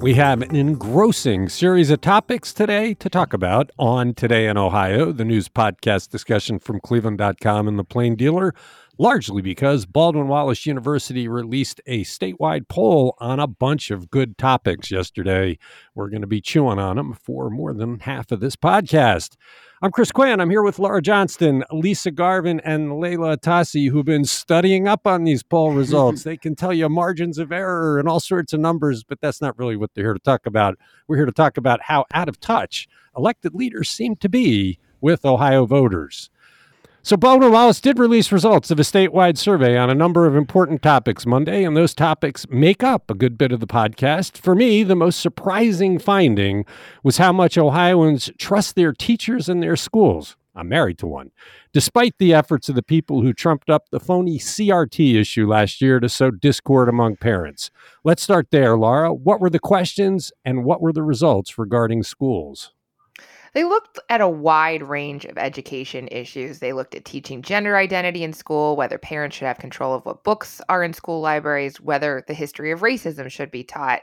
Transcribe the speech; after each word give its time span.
We 0.00 0.14
have 0.14 0.42
an 0.42 0.54
engrossing 0.54 1.48
series 1.48 1.90
of 1.90 2.00
topics 2.00 2.52
today 2.52 2.94
to 2.94 3.10
talk 3.10 3.32
about 3.32 3.72
on 3.80 4.14
Today 4.14 4.46
in 4.46 4.56
Ohio, 4.56 5.10
the 5.10 5.24
news 5.24 5.48
podcast 5.48 6.10
discussion 6.10 6.60
from 6.60 6.78
Cleveland.com 6.78 7.66
and 7.66 7.76
the 7.76 7.82
Plain 7.84 8.14
Dealer, 8.14 8.54
largely 8.96 9.42
because 9.42 9.86
Baldwin 9.86 10.28
Wallace 10.28 10.66
University 10.66 11.26
released 11.26 11.80
a 11.86 12.04
statewide 12.04 12.68
poll 12.68 13.16
on 13.18 13.40
a 13.40 13.48
bunch 13.48 13.90
of 13.90 14.08
good 14.08 14.38
topics 14.38 14.92
yesterday. 14.92 15.58
We're 15.96 16.10
going 16.10 16.22
to 16.22 16.28
be 16.28 16.40
chewing 16.40 16.78
on 16.78 16.94
them 16.94 17.14
for 17.14 17.50
more 17.50 17.74
than 17.74 17.98
half 17.98 18.30
of 18.30 18.38
this 18.38 18.54
podcast. 18.54 19.36
I'm 19.80 19.92
Chris 19.92 20.10
Quinn. 20.10 20.40
I'm 20.40 20.50
here 20.50 20.64
with 20.64 20.80
Laura 20.80 21.00
Johnston, 21.00 21.62
Lisa 21.70 22.10
Garvin, 22.10 22.58
and 22.64 22.98
Leila 22.98 23.36
Atassi, 23.36 23.88
who've 23.88 24.04
been 24.04 24.24
studying 24.24 24.88
up 24.88 25.06
on 25.06 25.22
these 25.22 25.44
poll 25.44 25.70
results. 25.70 26.24
they 26.24 26.36
can 26.36 26.56
tell 26.56 26.72
you 26.72 26.88
margins 26.88 27.38
of 27.38 27.52
error 27.52 27.96
and 27.96 28.08
all 28.08 28.18
sorts 28.18 28.52
of 28.52 28.58
numbers, 28.58 29.04
but 29.04 29.20
that's 29.20 29.40
not 29.40 29.56
really 29.56 29.76
what 29.76 29.94
they're 29.94 30.06
here 30.06 30.14
to 30.14 30.18
talk 30.18 30.46
about. 30.46 30.76
We're 31.06 31.18
here 31.18 31.26
to 31.26 31.32
talk 31.32 31.56
about 31.56 31.80
how 31.82 32.06
out 32.12 32.28
of 32.28 32.40
touch 32.40 32.88
elected 33.16 33.54
leaders 33.54 33.88
seem 33.88 34.16
to 34.16 34.28
be 34.28 34.80
with 35.00 35.24
Ohio 35.24 35.64
voters. 35.64 36.28
So, 37.08 37.16
Baldwin 37.16 37.52
Wallace 37.52 37.80
did 37.80 37.98
release 37.98 38.30
results 38.30 38.70
of 38.70 38.78
a 38.78 38.82
statewide 38.82 39.38
survey 39.38 39.78
on 39.78 39.88
a 39.88 39.94
number 39.94 40.26
of 40.26 40.36
important 40.36 40.82
topics 40.82 41.24
Monday, 41.24 41.64
and 41.64 41.74
those 41.74 41.94
topics 41.94 42.46
make 42.50 42.84
up 42.84 43.10
a 43.10 43.14
good 43.14 43.38
bit 43.38 43.50
of 43.50 43.60
the 43.60 43.66
podcast. 43.66 44.36
For 44.36 44.54
me, 44.54 44.82
the 44.82 44.94
most 44.94 45.18
surprising 45.18 45.98
finding 45.98 46.66
was 47.02 47.16
how 47.16 47.32
much 47.32 47.56
Ohioans 47.56 48.30
trust 48.36 48.76
their 48.76 48.92
teachers 48.92 49.48
and 49.48 49.62
their 49.62 49.74
schools. 49.74 50.36
I'm 50.54 50.68
married 50.68 50.98
to 50.98 51.06
one, 51.06 51.30
despite 51.72 52.12
the 52.18 52.34
efforts 52.34 52.68
of 52.68 52.74
the 52.74 52.82
people 52.82 53.22
who 53.22 53.32
trumped 53.32 53.70
up 53.70 53.88
the 53.88 54.00
phony 54.00 54.38
CRT 54.38 55.18
issue 55.18 55.48
last 55.48 55.80
year 55.80 56.00
to 56.00 56.10
sow 56.10 56.30
discord 56.30 56.90
among 56.90 57.16
parents. 57.16 57.70
Let's 58.04 58.22
start 58.22 58.48
there, 58.50 58.76
Laura. 58.76 59.14
What 59.14 59.40
were 59.40 59.48
the 59.48 59.58
questions 59.58 60.30
and 60.44 60.62
what 60.62 60.82
were 60.82 60.92
the 60.92 61.02
results 61.02 61.56
regarding 61.56 62.02
schools? 62.02 62.74
They 63.54 63.64
looked 63.64 63.98
at 64.08 64.20
a 64.20 64.28
wide 64.28 64.82
range 64.82 65.24
of 65.24 65.38
education 65.38 66.08
issues. 66.10 66.58
They 66.58 66.72
looked 66.72 66.94
at 66.94 67.04
teaching 67.04 67.42
gender 67.42 67.76
identity 67.76 68.22
in 68.22 68.32
school, 68.32 68.76
whether 68.76 68.98
parents 68.98 69.36
should 69.36 69.46
have 69.46 69.58
control 69.58 69.94
of 69.94 70.04
what 70.04 70.24
books 70.24 70.60
are 70.68 70.82
in 70.82 70.92
school 70.92 71.20
libraries, 71.20 71.80
whether 71.80 72.24
the 72.26 72.34
history 72.34 72.70
of 72.70 72.80
racism 72.80 73.30
should 73.30 73.50
be 73.50 73.64
taught. 73.64 74.02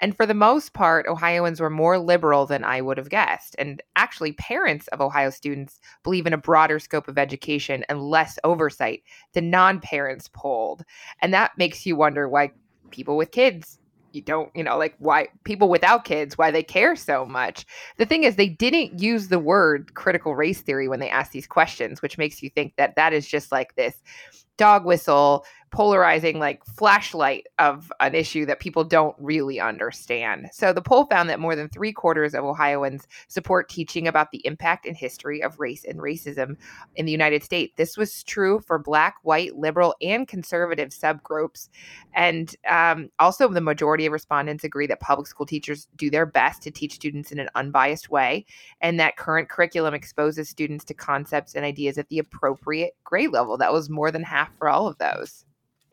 And 0.00 0.16
for 0.16 0.26
the 0.26 0.34
most 0.34 0.72
part, 0.72 1.06
Ohioans 1.06 1.60
were 1.60 1.70
more 1.70 1.98
liberal 1.98 2.46
than 2.46 2.64
I 2.64 2.80
would 2.80 2.98
have 2.98 3.08
guessed. 3.08 3.56
And 3.58 3.82
actually, 3.96 4.32
parents 4.32 4.88
of 4.88 5.00
Ohio 5.00 5.30
students 5.30 5.80
believe 6.02 6.26
in 6.26 6.32
a 6.32 6.38
broader 6.38 6.78
scope 6.78 7.08
of 7.08 7.18
education 7.18 7.84
and 7.88 8.00
less 8.00 8.38
oversight 8.44 9.02
than 9.32 9.50
non 9.50 9.80
parents 9.80 10.28
polled. 10.32 10.84
And 11.20 11.32
that 11.34 11.56
makes 11.56 11.86
you 11.86 11.96
wonder 11.96 12.28
why 12.28 12.52
people 12.90 13.16
with 13.16 13.30
kids 13.30 13.78
you 14.16 14.22
don't, 14.22 14.50
you 14.56 14.64
know, 14.64 14.76
like 14.76 14.94
why 14.98 15.28
people 15.44 15.68
without 15.68 16.04
kids, 16.04 16.36
why 16.36 16.50
they 16.50 16.62
care 16.62 16.96
so 16.96 17.24
much. 17.26 17.66
The 17.98 18.06
thing 18.06 18.24
is, 18.24 18.34
they 18.34 18.48
didn't 18.48 18.98
use 19.00 19.28
the 19.28 19.38
word 19.38 19.94
critical 19.94 20.34
race 20.34 20.62
theory 20.62 20.88
when 20.88 20.98
they 20.98 21.10
asked 21.10 21.32
these 21.32 21.46
questions, 21.46 22.02
which 22.02 22.18
makes 22.18 22.42
you 22.42 22.50
think 22.50 22.74
that 22.76 22.96
that 22.96 23.12
is 23.12 23.28
just 23.28 23.52
like 23.52 23.76
this 23.76 24.02
dog 24.56 24.84
whistle 24.84 25.44
polarizing 25.76 26.38
like 26.38 26.64
flashlight 26.64 27.46
of 27.58 27.92
an 28.00 28.14
issue 28.14 28.46
that 28.46 28.60
people 28.60 28.84
don't 28.84 29.16
really 29.18 29.60
understand. 29.60 30.48
So 30.52 30.72
the 30.72 30.80
poll 30.80 31.04
found 31.06 31.28
that 31.28 31.40
more 31.40 31.56
than 31.56 31.68
three 31.68 31.92
quarters 31.92 32.34
of 32.34 32.44
Ohioans 32.44 33.06
support 33.28 33.68
teaching 33.68 34.08
about 34.08 34.30
the 34.30 34.40
impact 34.46 34.86
and 34.86 34.96
history 34.96 35.42
of 35.42 35.58
race 35.58 35.84
and 35.84 35.98
racism 35.98 36.56
in 36.94 37.04
the 37.04 37.12
United 37.12 37.42
States. 37.42 37.74
This 37.76 37.96
was 37.96 38.22
true 38.22 38.60
for 38.60 38.78
Black, 38.78 39.16
white, 39.22 39.56
liberal, 39.56 39.94
and 40.00 40.26
conservative 40.26 40.90
subgroups. 40.90 41.68
And 42.14 42.54
um, 42.68 43.10
also, 43.18 43.48
the 43.48 43.60
majority 43.60 44.06
of 44.06 44.12
respondents 44.12 44.64
agree 44.64 44.86
that 44.86 45.00
public 45.00 45.26
school 45.26 45.46
teachers 45.46 45.88
do 45.96 46.10
their 46.10 46.26
best 46.26 46.62
to 46.62 46.70
teach 46.70 46.94
students 46.94 47.32
in 47.32 47.38
an 47.38 47.50
unbiased 47.54 48.08
way, 48.08 48.46
and 48.80 48.98
that 49.00 49.16
current 49.16 49.48
curriculum 49.48 49.92
exposes 49.92 50.48
students 50.48 50.84
to 50.86 50.94
concepts 50.94 51.54
and 51.54 51.64
ideas 51.64 51.98
at 51.98 52.08
the 52.08 52.18
appropriate 52.18 52.94
grade 53.04 53.32
level. 53.32 53.58
That 53.58 53.72
was 53.72 53.90
more 53.90 54.10
than 54.10 54.22
half 54.22 54.45
for 54.58 54.68
all 54.68 54.86
of 54.86 54.98
those. 54.98 55.44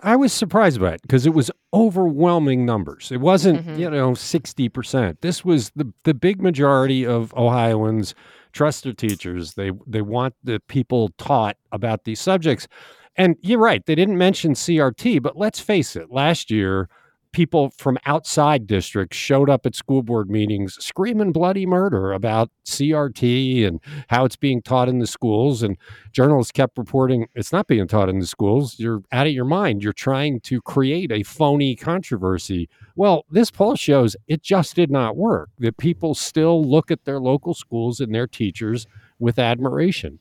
I 0.02 0.18
was 0.18 0.34
surprised 0.34 0.82
by 0.82 0.94
it 0.94 1.02
because 1.02 1.26
it 1.26 1.34
was 1.34 1.50
overwhelming 1.74 2.66
numbers. 2.66 3.10
It 3.12 3.22
wasn't, 3.22 3.66
mm-hmm. 3.66 3.80
you 3.80 3.90
know, 3.90 4.12
60%. 4.12 5.18
This 5.22 5.46
was 5.46 5.72
the, 5.76 5.92
the 6.04 6.14
big 6.14 6.42
majority 6.42 7.06
of 7.06 7.34
Ohioans 7.36 8.14
trust 8.52 8.84
their 8.84 8.94
teachers. 8.94 9.54
They 9.56 9.72
they 9.88 10.02
want 10.02 10.36
the 10.44 10.62
people 10.68 11.10
taught 11.18 11.58
about 11.72 12.04
these 12.04 12.20
subjects. 12.20 12.68
And 13.16 13.36
you're 13.42 13.60
right, 13.60 13.86
they 13.86 13.96
didn't 13.96 14.18
mention 14.18 14.54
CRT, 14.54 15.22
but 15.22 15.38
let's 15.38 15.60
face 15.60 15.96
it, 15.96 16.12
last 16.12 16.50
year 16.50 16.90
people 17.34 17.72
from 17.78 17.98
outside 18.06 18.66
districts 18.66 19.18
showed 19.18 19.50
up 19.50 19.66
at 19.66 19.76
school 19.76 20.02
board 20.02 20.30
meetings 20.30 20.78
screaming 20.84 21.32
bloody 21.32 21.66
murder 21.66 22.14
about 22.14 22.50
CRT 22.66 23.68
and 23.68 23.82
how 24.08 24.24
it's 24.24 24.36
being 24.36 24.62
taught 24.62 24.88
in 24.88 25.00
the 25.00 25.08
schools. 25.08 25.62
And 25.62 25.78
journalists 26.12 26.52
kept 26.52 26.78
reporting 26.78 27.28
it's 27.36 27.52
not 27.52 27.68
being 27.68 27.88
taught 27.88 28.10
in 28.10 28.20
the 28.20 28.26
schools. 28.26 28.80
You're 28.80 29.02
out 29.12 29.28
of 29.28 29.34
your 29.34 29.46
mind. 29.46 29.84
You're 29.84 29.92
trying 29.94 30.40
to 30.42 30.62
create 30.62 31.12
a 31.12 31.24
phony 31.24 31.76
controversy. 31.76 32.70
Well, 32.96 33.26
this 33.30 33.52
poll 33.52 33.76
shows 33.76 34.16
it 34.28 34.42
just 34.42 34.76
did 34.76 34.92
not 34.92 35.18
work, 35.18 35.50
that 35.60 35.78
people 35.78 36.16
still 36.16 36.64
look 36.64 36.92
at 36.92 37.06
their 37.06 37.20
local 37.20 37.54
schools 37.54 38.00
and 38.00 38.14
their 38.14 38.28
teachers 38.28 38.88
with 39.20 39.40
admiration. 39.40 40.20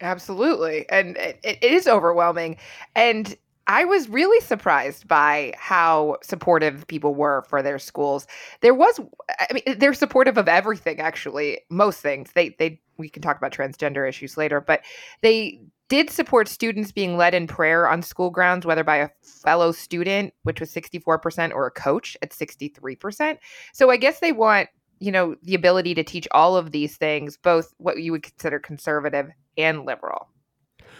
Absolutely. 0.00 0.88
And 0.90 1.16
it, 1.16 1.62
is 1.62 1.88
overwhelming. 1.88 2.56
And 2.94 3.36
I 3.68 3.84
was 3.84 4.08
really 4.08 4.40
surprised 4.40 5.06
by 5.06 5.52
how 5.58 6.16
supportive 6.22 6.86
people 6.86 7.14
were 7.14 7.42
for 7.42 7.62
their 7.62 7.78
schools. 7.78 8.26
There 8.62 8.74
was, 8.74 8.98
I 9.28 9.52
mean, 9.52 9.62
eh, 9.66 9.74
they're 9.78 9.92
supportive 9.92 10.38
of 10.38 10.48
everything. 10.48 11.00
Actually, 11.00 11.60
most 11.68 12.00
things. 12.00 12.32
They 12.34 12.56
they 12.58 12.80
we 12.96 13.10
can 13.10 13.22
talk 13.22 13.36
about 13.36 13.52
transgender 13.52 14.08
issues 14.08 14.38
later, 14.38 14.60
but 14.60 14.80
they 15.20 15.60
did 15.88 16.10
support 16.10 16.48
students 16.48 16.92
being 16.92 17.16
led 17.16 17.34
in 17.34 17.46
prayer 17.46 17.88
on 17.88 18.02
school 18.02 18.30
grounds, 18.30 18.66
whether 18.66 18.84
by 18.84 18.96
a 18.96 19.10
fellow 19.22 19.72
student, 19.72 20.34
which 20.42 20.60
was 20.60 20.72
64%, 20.72 21.54
or 21.54 21.66
a 21.66 21.70
coach 21.70 22.16
at 22.22 22.30
63%. 22.30 23.38
So 23.72 23.90
I 23.90 23.96
guess 23.96 24.20
they 24.20 24.32
want, 24.32 24.68
you 24.98 25.12
know, 25.12 25.36
the 25.42 25.54
ability 25.54 25.94
to 25.94 26.04
teach 26.04 26.28
all 26.32 26.56
of 26.56 26.72
these 26.72 26.96
things, 26.96 27.38
both 27.38 27.72
what 27.78 28.02
you 28.02 28.12
would 28.12 28.22
consider 28.22 28.58
conservative 28.58 29.30
and 29.56 29.86
liberal. 29.86 30.28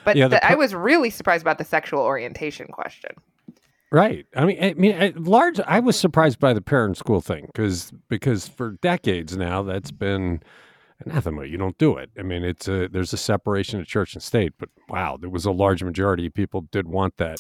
But 0.08 0.16
yeah, 0.16 0.28
the, 0.28 0.42
I 0.42 0.54
was 0.54 0.74
really 0.74 1.10
surprised 1.10 1.42
about 1.42 1.58
the 1.58 1.64
sexual 1.64 2.00
orientation 2.00 2.68
question. 2.68 3.10
Right. 3.90 4.24
I 4.34 4.46
mean, 4.46 4.62
I 4.62 4.72
mean, 4.72 5.12
large. 5.22 5.60
I 5.60 5.80
was 5.80 5.98
surprised 5.98 6.38
by 6.38 6.54
the 6.54 6.62
parent 6.62 6.96
school 6.96 7.20
thing 7.20 7.44
because 7.46 7.92
because 8.08 8.48
for 8.48 8.70
decades 8.80 9.36
now 9.36 9.62
that's 9.62 9.90
been 9.90 10.42
anathema. 11.04 11.44
You 11.44 11.58
don't 11.58 11.76
do 11.76 11.98
it. 11.98 12.08
I 12.18 12.22
mean, 12.22 12.42
it's 12.42 12.68
a 12.68 12.88
there's 12.88 13.12
a 13.12 13.18
separation 13.18 13.80
of 13.80 13.86
church 13.86 14.14
and 14.14 14.22
state. 14.22 14.54
But 14.58 14.70
wow, 14.88 15.18
there 15.20 15.28
was 15.28 15.44
a 15.44 15.50
large 15.50 15.82
majority 15.82 16.26
of 16.26 16.32
people 16.32 16.62
did 16.70 16.88
want 16.88 17.18
that. 17.18 17.38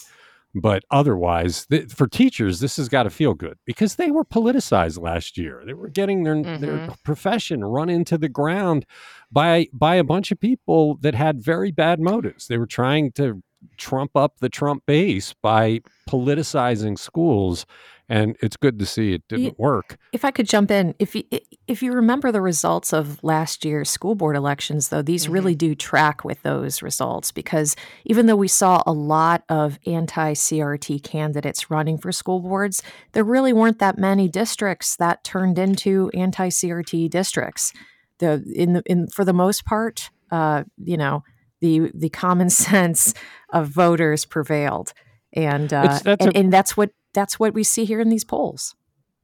But 0.60 0.84
otherwise, 0.90 1.66
th- 1.66 1.92
for 1.92 2.06
teachers, 2.06 2.60
this 2.60 2.76
has 2.76 2.88
got 2.88 3.04
to 3.04 3.10
feel 3.10 3.34
good 3.34 3.58
because 3.64 3.96
they 3.96 4.10
were 4.10 4.24
politicized 4.24 5.00
last 5.00 5.38
year. 5.38 5.62
They 5.66 5.74
were 5.74 5.88
getting 5.88 6.24
their 6.24 6.36
mm-hmm. 6.36 6.60
their 6.64 6.88
profession 7.04 7.64
run 7.64 7.88
into 7.88 8.18
the 8.18 8.28
ground 8.28 8.86
by 9.30 9.68
by 9.72 9.96
a 9.96 10.04
bunch 10.04 10.30
of 10.32 10.40
people 10.40 10.96
that 11.02 11.14
had 11.14 11.42
very 11.42 11.70
bad 11.72 12.00
motives. 12.00 12.46
They 12.46 12.58
were 12.58 12.66
trying 12.66 13.12
to 13.12 13.42
trump 13.76 14.16
up 14.16 14.38
the 14.38 14.48
Trump 14.48 14.84
base 14.86 15.34
by 15.42 15.80
politicizing 16.08 16.98
schools 16.98 17.66
and 18.08 18.36
it's 18.40 18.56
good 18.56 18.78
to 18.78 18.86
see 18.86 19.12
it 19.12 19.22
didn't 19.28 19.58
work. 19.58 19.98
If 20.12 20.24
I 20.24 20.30
could 20.30 20.48
jump 20.48 20.70
in, 20.70 20.94
if 20.98 21.14
you, 21.14 21.24
if 21.66 21.82
you 21.82 21.92
remember 21.92 22.32
the 22.32 22.40
results 22.40 22.92
of 22.92 23.22
last 23.22 23.64
year's 23.64 23.90
school 23.90 24.14
board 24.14 24.34
elections, 24.34 24.88
though, 24.88 25.02
these 25.02 25.24
mm-hmm. 25.24 25.32
really 25.32 25.54
do 25.54 25.74
track 25.74 26.24
with 26.24 26.42
those 26.42 26.82
results 26.82 27.32
because 27.32 27.76
even 28.06 28.26
though 28.26 28.36
we 28.36 28.48
saw 28.48 28.82
a 28.86 28.92
lot 28.92 29.44
of 29.50 29.78
anti-CRT 29.86 31.02
candidates 31.02 31.70
running 31.70 31.98
for 31.98 32.10
school 32.10 32.40
boards, 32.40 32.82
there 33.12 33.24
really 33.24 33.52
weren't 33.52 33.78
that 33.78 33.98
many 33.98 34.28
districts 34.28 34.96
that 34.96 35.22
turned 35.22 35.58
into 35.58 36.10
anti-CRT 36.14 37.10
districts. 37.10 37.72
The 38.18 38.42
in 38.54 38.72
the 38.72 38.82
in 38.86 39.06
for 39.08 39.24
the 39.24 39.32
most 39.32 39.64
part, 39.64 40.10
uh, 40.32 40.64
you 40.82 40.96
know, 40.96 41.22
the 41.60 41.90
the 41.94 42.08
common 42.08 42.50
sense 42.68 43.14
of 43.52 43.68
voters 43.68 44.24
prevailed 44.24 44.92
and 45.32 45.72
uh, 45.72 45.98
and, 46.04 46.20
a, 46.20 46.36
and, 46.36 46.52
that's 46.52 46.76
what 46.76 46.90
that's 47.12 47.38
what 47.38 47.54
we 47.54 47.62
see 47.62 47.84
here 47.84 48.00
in 48.00 48.08
these 48.08 48.24
polls. 48.24 48.74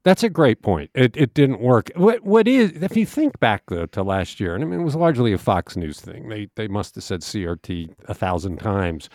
That's 0.03 0.23
a 0.23 0.29
great 0.29 0.61
point. 0.61 0.91
It, 0.93 1.17
it 1.17 1.33
didn't 1.33 1.59
work. 1.59 1.91
What 1.95 2.23
what 2.23 2.47
is 2.47 2.71
if 2.73 2.95
you 2.95 3.05
think 3.05 3.39
back 3.39 3.63
though 3.67 3.87
to 3.87 4.03
last 4.03 4.39
year, 4.39 4.53
and 4.53 4.63
I 4.63 4.67
mean 4.67 4.81
it 4.81 4.83
was 4.83 4.95
largely 4.95 5.33
a 5.33 5.37
Fox 5.37 5.75
News 5.75 5.99
thing. 5.99 6.29
They 6.29 6.47
they 6.55 6.67
must 6.67 6.95
have 6.95 7.03
said 7.03 7.21
CRT 7.21 7.93
a 8.05 8.13
thousand 8.13 8.59
times. 8.59 9.09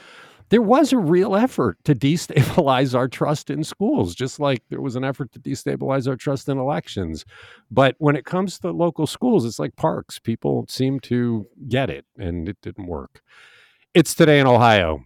There 0.51 0.61
was 0.61 0.93
a 0.93 0.99
real 0.99 1.37
effort 1.37 1.79
to 1.85 1.95
destabilize 1.95 2.93
our 2.95 3.07
trust 3.07 3.51
in 3.51 3.63
schools, 3.63 4.17
just 4.17 4.41
like 4.41 4.63
there 4.69 4.81
was 4.81 4.97
an 4.97 5.05
effort 5.05 5.31
to 5.33 5.39
destabilize 5.39 6.09
our 6.09 6.17
trust 6.17 6.49
in 6.49 6.59
elections. 6.59 7.25
But 7.71 7.95
when 7.99 8.17
it 8.17 8.25
comes 8.25 8.59
to 8.59 8.73
local 8.73 9.07
schools, 9.07 9.45
it's 9.45 9.61
like 9.61 9.77
parks. 9.77 10.19
People 10.19 10.67
seem 10.69 10.99
to 11.01 11.47
get 11.69 11.89
it, 11.89 12.05
and 12.19 12.49
it 12.49 12.57
didn't 12.63 12.89
work. 12.89 13.23
It's 13.95 14.13
today 14.13 14.41
in 14.41 14.49
Ohio. 14.49 15.05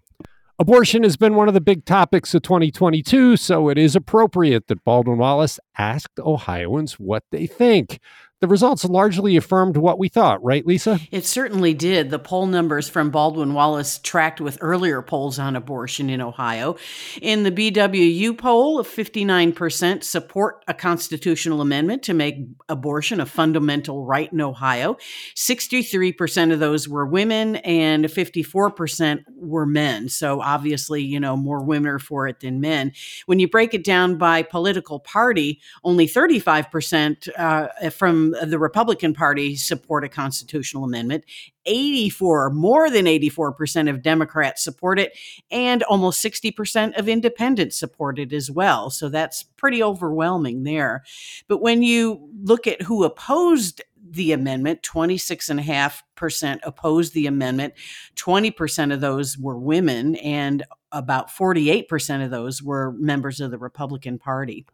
Abortion 0.58 1.02
has 1.02 1.16
been 1.16 1.34
one 1.34 1.48
of 1.48 1.54
the 1.54 1.60
big 1.60 1.84
topics 1.84 2.32
of 2.34 2.42
2022, 2.42 3.36
so 3.36 3.68
it 3.68 3.76
is 3.76 3.94
appropriate 3.94 4.68
that 4.68 4.84
Baldwin 4.84 5.18
Wallace 5.18 5.60
asked 5.76 6.18
Ohioans 6.20 6.94
what 6.94 7.24
they 7.32 7.46
think 7.46 7.98
the 8.44 8.48
results 8.48 8.84
largely 8.84 9.38
affirmed 9.38 9.78
what 9.78 9.98
we 9.98 10.10
thought, 10.10 10.44
right, 10.44 10.66
Lisa? 10.66 11.00
It 11.10 11.24
certainly 11.24 11.72
did. 11.72 12.10
The 12.10 12.18
poll 12.18 12.44
numbers 12.44 12.90
from 12.90 13.08
Baldwin 13.08 13.54
Wallace 13.54 13.96
tracked 13.96 14.38
with 14.38 14.58
earlier 14.60 15.00
polls 15.00 15.38
on 15.38 15.56
abortion 15.56 16.10
in 16.10 16.20
Ohio. 16.20 16.76
In 17.22 17.44
the 17.44 17.50
BWU 17.50 18.36
poll, 18.36 18.84
59% 18.84 20.04
support 20.04 20.62
a 20.68 20.74
constitutional 20.74 21.62
amendment 21.62 22.02
to 22.02 22.12
make 22.12 22.36
abortion 22.68 23.18
a 23.18 23.24
fundamental 23.24 24.04
right 24.04 24.30
in 24.30 24.42
Ohio. 24.42 24.98
63% 25.34 26.52
of 26.52 26.60
those 26.60 26.86
were 26.86 27.06
women 27.06 27.56
and 27.56 28.04
54% 28.04 29.24
were 29.36 29.64
men. 29.64 30.10
So 30.10 30.42
obviously, 30.42 31.02
you 31.02 31.18
know, 31.18 31.34
more 31.34 31.64
women 31.64 31.92
are 31.92 31.98
for 31.98 32.28
it 32.28 32.40
than 32.40 32.60
men. 32.60 32.92
When 33.24 33.38
you 33.38 33.48
break 33.48 33.72
it 33.72 33.84
down 33.84 34.18
by 34.18 34.42
political 34.42 35.00
party, 35.00 35.62
only 35.82 36.06
35% 36.06 37.28
uh, 37.38 37.88
from 37.88 38.33
Uh, 38.40 38.44
the 38.44 38.58
Republican 38.58 39.14
Party 39.14 39.56
support 39.56 40.04
a 40.04 40.08
constitutional 40.08 40.84
amendment. 40.84 41.24
84, 41.66 42.50
more 42.50 42.90
than 42.90 43.06
84% 43.06 43.88
of 43.88 44.02
Democrats 44.02 44.62
support 44.62 44.98
it, 44.98 45.16
and 45.50 45.82
almost 45.84 46.22
60% 46.22 46.98
of 46.98 47.08
independents 47.08 47.78
support 47.78 48.18
it 48.18 48.32
as 48.32 48.50
well. 48.50 48.90
So 48.90 49.08
that's 49.08 49.42
pretty 49.42 49.82
overwhelming 49.82 50.64
there. 50.64 51.02
But 51.48 51.62
when 51.62 51.82
you 51.82 52.28
look 52.42 52.66
at 52.66 52.82
who 52.82 53.04
opposed 53.04 53.82
the 54.10 54.32
amendment, 54.32 54.82
26.5% 54.82 56.58
opposed 56.62 57.14
the 57.14 57.26
amendment, 57.26 57.74
20% 58.16 58.92
of 58.92 59.00
those 59.00 59.38
were 59.38 59.58
women, 59.58 60.16
and 60.16 60.62
about 60.92 61.28
48% 61.28 62.24
of 62.24 62.30
those 62.30 62.62
were 62.62 62.92
members 62.92 63.40
of 63.40 63.50
the 63.50 63.58
Republican 63.58 64.18
Party. 64.18 64.66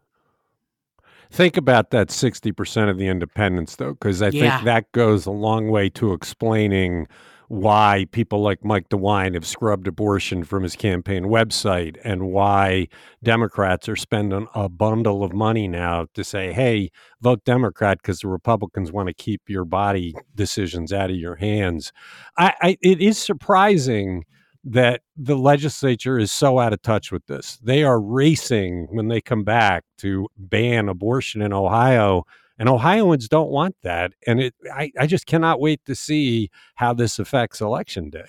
Think 1.31 1.55
about 1.55 1.91
that 1.91 2.09
60% 2.09 2.89
of 2.89 2.97
the 2.97 3.07
independents, 3.07 3.77
though, 3.77 3.93
because 3.93 4.21
I 4.21 4.29
yeah. 4.29 4.57
think 4.57 4.65
that 4.65 4.91
goes 4.91 5.25
a 5.25 5.31
long 5.31 5.69
way 5.69 5.89
to 5.91 6.11
explaining 6.11 7.07
why 7.47 8.05
people 8.11 8.41
like 8.41 8.63
Mike 8.63 8.87
DeWine 8.89 9.33
have 9.33 9.45
scrubbed 9.45 9.87
abortion 9.87 10.45
from 10.45 10.63
his 10.63 10.75
campaign 10.75 11.25
website 11.25 11.97
and 12.03 12.29
why 12.29 12.87
Democrats 13.23 13.89
are 13.89 13.95
spending 13.97 14.47
a 14.55 14.69
bundle 14.69 15.21
of 15.21 15.33
money 15.33 15.67
now 15.67 16.05
to 16.13 16.23
say, 16.23 16.53
hey, 16.53 16.89
vote 17.21 17.43
Democrat 17.43 17.97
because 18.01 18.19
the 18.19 18.29
Republicans 18.29 18.91
want 18.91 19.07
to 19.07 19.13
keep 19.13 19.41
your 19.49 19.65
body 19.65 20.13
decisions 20.33 20.93
out 20.93 21.09
of 21.09 21.17
your 21.17 21.35
hands. 21.35 21.91
I, 22.37 22.53
I, 22.61 22.77
it 22.81 23.01
is 23.01 23.17
surprising 23.17 24.23
that 24.63 25.01
the 25.17 25.37
legislature 25.37 26.19
is 26.19 26.31
so 26.31 26.59
out 26.59 26.73
of 26.73 26.81
touch 26.81 27.11
with 27.11 27.25
this. 27.25 27.57
They 27.63 27.83
are 27.83 27.99
racing 27.99 28.87
when 28.91 29.07
they 29.07 29.21
come 29.21 29.43
back 29.43 29.83
to 29.99 30.27
ban 30.37 30.89
abortion 30.89 31.41
in 31.41 31.51
Ohio. 31.51 32.25
And 32.59 32.69
Ohioans 32.69 33.27
don't 33.27 33.49
want 33.49 33.75
that. 33.81 34.13
And 34.27 34.39
it, 34.39 34.53
I, 34.71 34.91
I 34.99 35.07
just 35.07 35.25
cannot 35.25 35.59
wait 35.59 35.83
to 35.85 35.95
see 35.95 36.51
how 36.75 36.93
this 36.93 37.17
affects 37.17 37.59
election 37.59 38.11
day. 38.11 38.25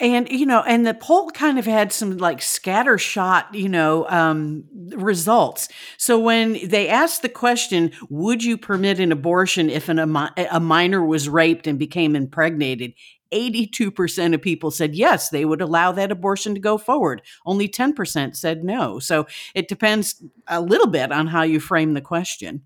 And, 0.00 0.28
you 0.30 0.46
know, 0.46 0.62
and 0.66 0.86
the 0.86 0.94
poll 0.94 1.30
kind 1.30 1.58
of 1.58 1.66
had 1.66 1.92
some 1.92 2.16
like 2.16 2.38
scattershot, 2.38 3.52
you 3.52 3.68
know, 3.68 4.08
um, 4.08 4.64
results. 4.96 5.68
So 5.98 6.18
when 6.18 6.58
they 6.66 6.88
asked 6.88 7.22
the 7.22 7.28
question, 7.28 7.92
would 8.08 8.42
you 8.42 8.56
permit 8.56 8.98
an 8.98 9.12
abortion 9.12 9.68
if 9.68 9.88
an, 9.90 9.98
a 9.98 10.58
minor 10.58 11.04
was 11.04 11.28
raped 11.28 11.66
and 11.66 11.78
became 11.78 12.16
impregnated? 12.16 12.94
82% 13.32 14.34
of 14.34 14.42
people 14.42 14.70
said 14.70 14.94
yes, 14.94 15.28
they 15.28 15.44
would 15.44 15.60
allow 15.60 15.92
that 15.92 16.12
abortion 16.12 16.54
to 16.54 16.60
go 16.60 16.78
forward. 16.78 17.22
Only 17.46 17.68
10% 17.68 18.36
said 18.36 18.64
no. 18.64 18.98
So 18.98 19.26
it 19.54 19.68
depends 19.68 20.22
a 20.46 20.60
little 20.60 20.88
bit 20.88 21.12
on 21.12 21.28
how 21.28 21.42
you 21.42 21.60
frame 21.60 21.94
the 21.94 22.00
question. 22.00 22.62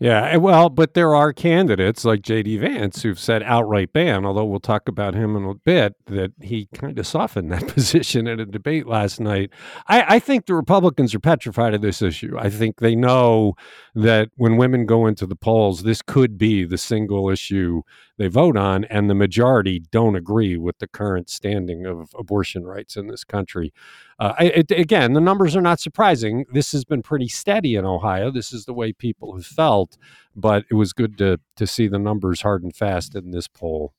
Yeah, 0.00 0.36
well, 0.36 0.70
but 0.70 0.94
there 0.94 1.14
are 1.14 1.32
candidates 1.32 2.04
like 2.04 2.22
J.D. 2.22 2.58
Vance 2.58 3.02
who've 3.02 3.18
said 3.18 3.44
outright 3.44 3.92
ban, 3.92 4.26
although 4.26 4.44
we'll 4.44 4.58
talk 4.58 4.88
about 4.88 5.14
him 5.14 5.36
in 5.36 5.44
a 5.44 5.54
bit, 5.54 5.94
that 6.06 6.32
he 6.42 6.68
kind 6.74 6.98
of 6.98 7.06
softened 7.06 7.52
that 7.52 7.68
position 7.74 8.26
in 8.26 8.40
a 8.40 8.44
debate 8.44 8.86
last 8.86 9.20
night. 9.20 9.50
I, 9.86 10.16
I 10.16 10.18
think 10.18 10.46
the 10.46 10.54
Republicans 10.54 11.14
are 11.14 11.20
petrified 11.20 11.74
of 11.74 11.80
this 11.80 12.02
issue. 12.02 12.36
I 12.38 12.50
think 12.50 12.80
they 12.80 12.96
know 12.96 13.54
that 13.94 14.30
when 14.34 14.56
women 14.56 14.84
go 14.84 15.06
into 15.06 15.26
the 15.26 15.36
polls, 15.36 15.84
this 15.84 16.02
could 16.02 16.36
be 16.36 16.64
the 16.64 16.78
single 16.78 17.30
issue 17.30 17.82
they 18.16 18.28
vote 18.28 18.56
on, 18.56 18.84
and 18.84 19.10
the 19.10 19.14
majority 19.14 19.80
don't 19.90 20.14
agree 20.14 20.56
with 20.56 20.78
the 20.78 20.86
current 20.86 21.28
standing 21.28 21.84
of 21.84 22.14
abortion 22.18 22.64
rights 22.64 22.96
in 22.96 23.08
this 23.08 23.24
country. 23.24 23.72
Uh, 24.18 24.34
it, 24.38 24.70
again, 24.70 25.14
the 25.14 25.20
numbers 25.20 25.56
are 25.56 25.60
not 25.60 25.80
surprising. 25.80 26.44
This 26.52 26.72
has 26.72 26.84
been 26.84 27.02
pretty 27.02 27.28
steady 27.28 27.74
in 27.74 27.84
Ohio. 27.84 28.30
This 28.30 28.52
is 28.52 28.66
the 28.66 28.74
way 28.74 28.92
people 28.92 29.34
have 29.34 29.46
felt, 29.46 29.98
but 30.36 30.64
it 30.70 30.74
was 30.74 30.92
good 30.92 31.18
to 31.18 31.40
to 31.56 31.66
see 31.66 31.88
the 31.88 31.98
numbers 31.98 32.42
hard 32.42 32.62
and 32.62 32.74
fast 32.74 33.14
in 33.14 33.32
this 33.32 33.48
poll. 33.48 33.92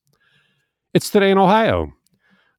It's 0.94 1.10
today 1.10 1.32
in 1.32 1.38
Ohio. 1.38 1.94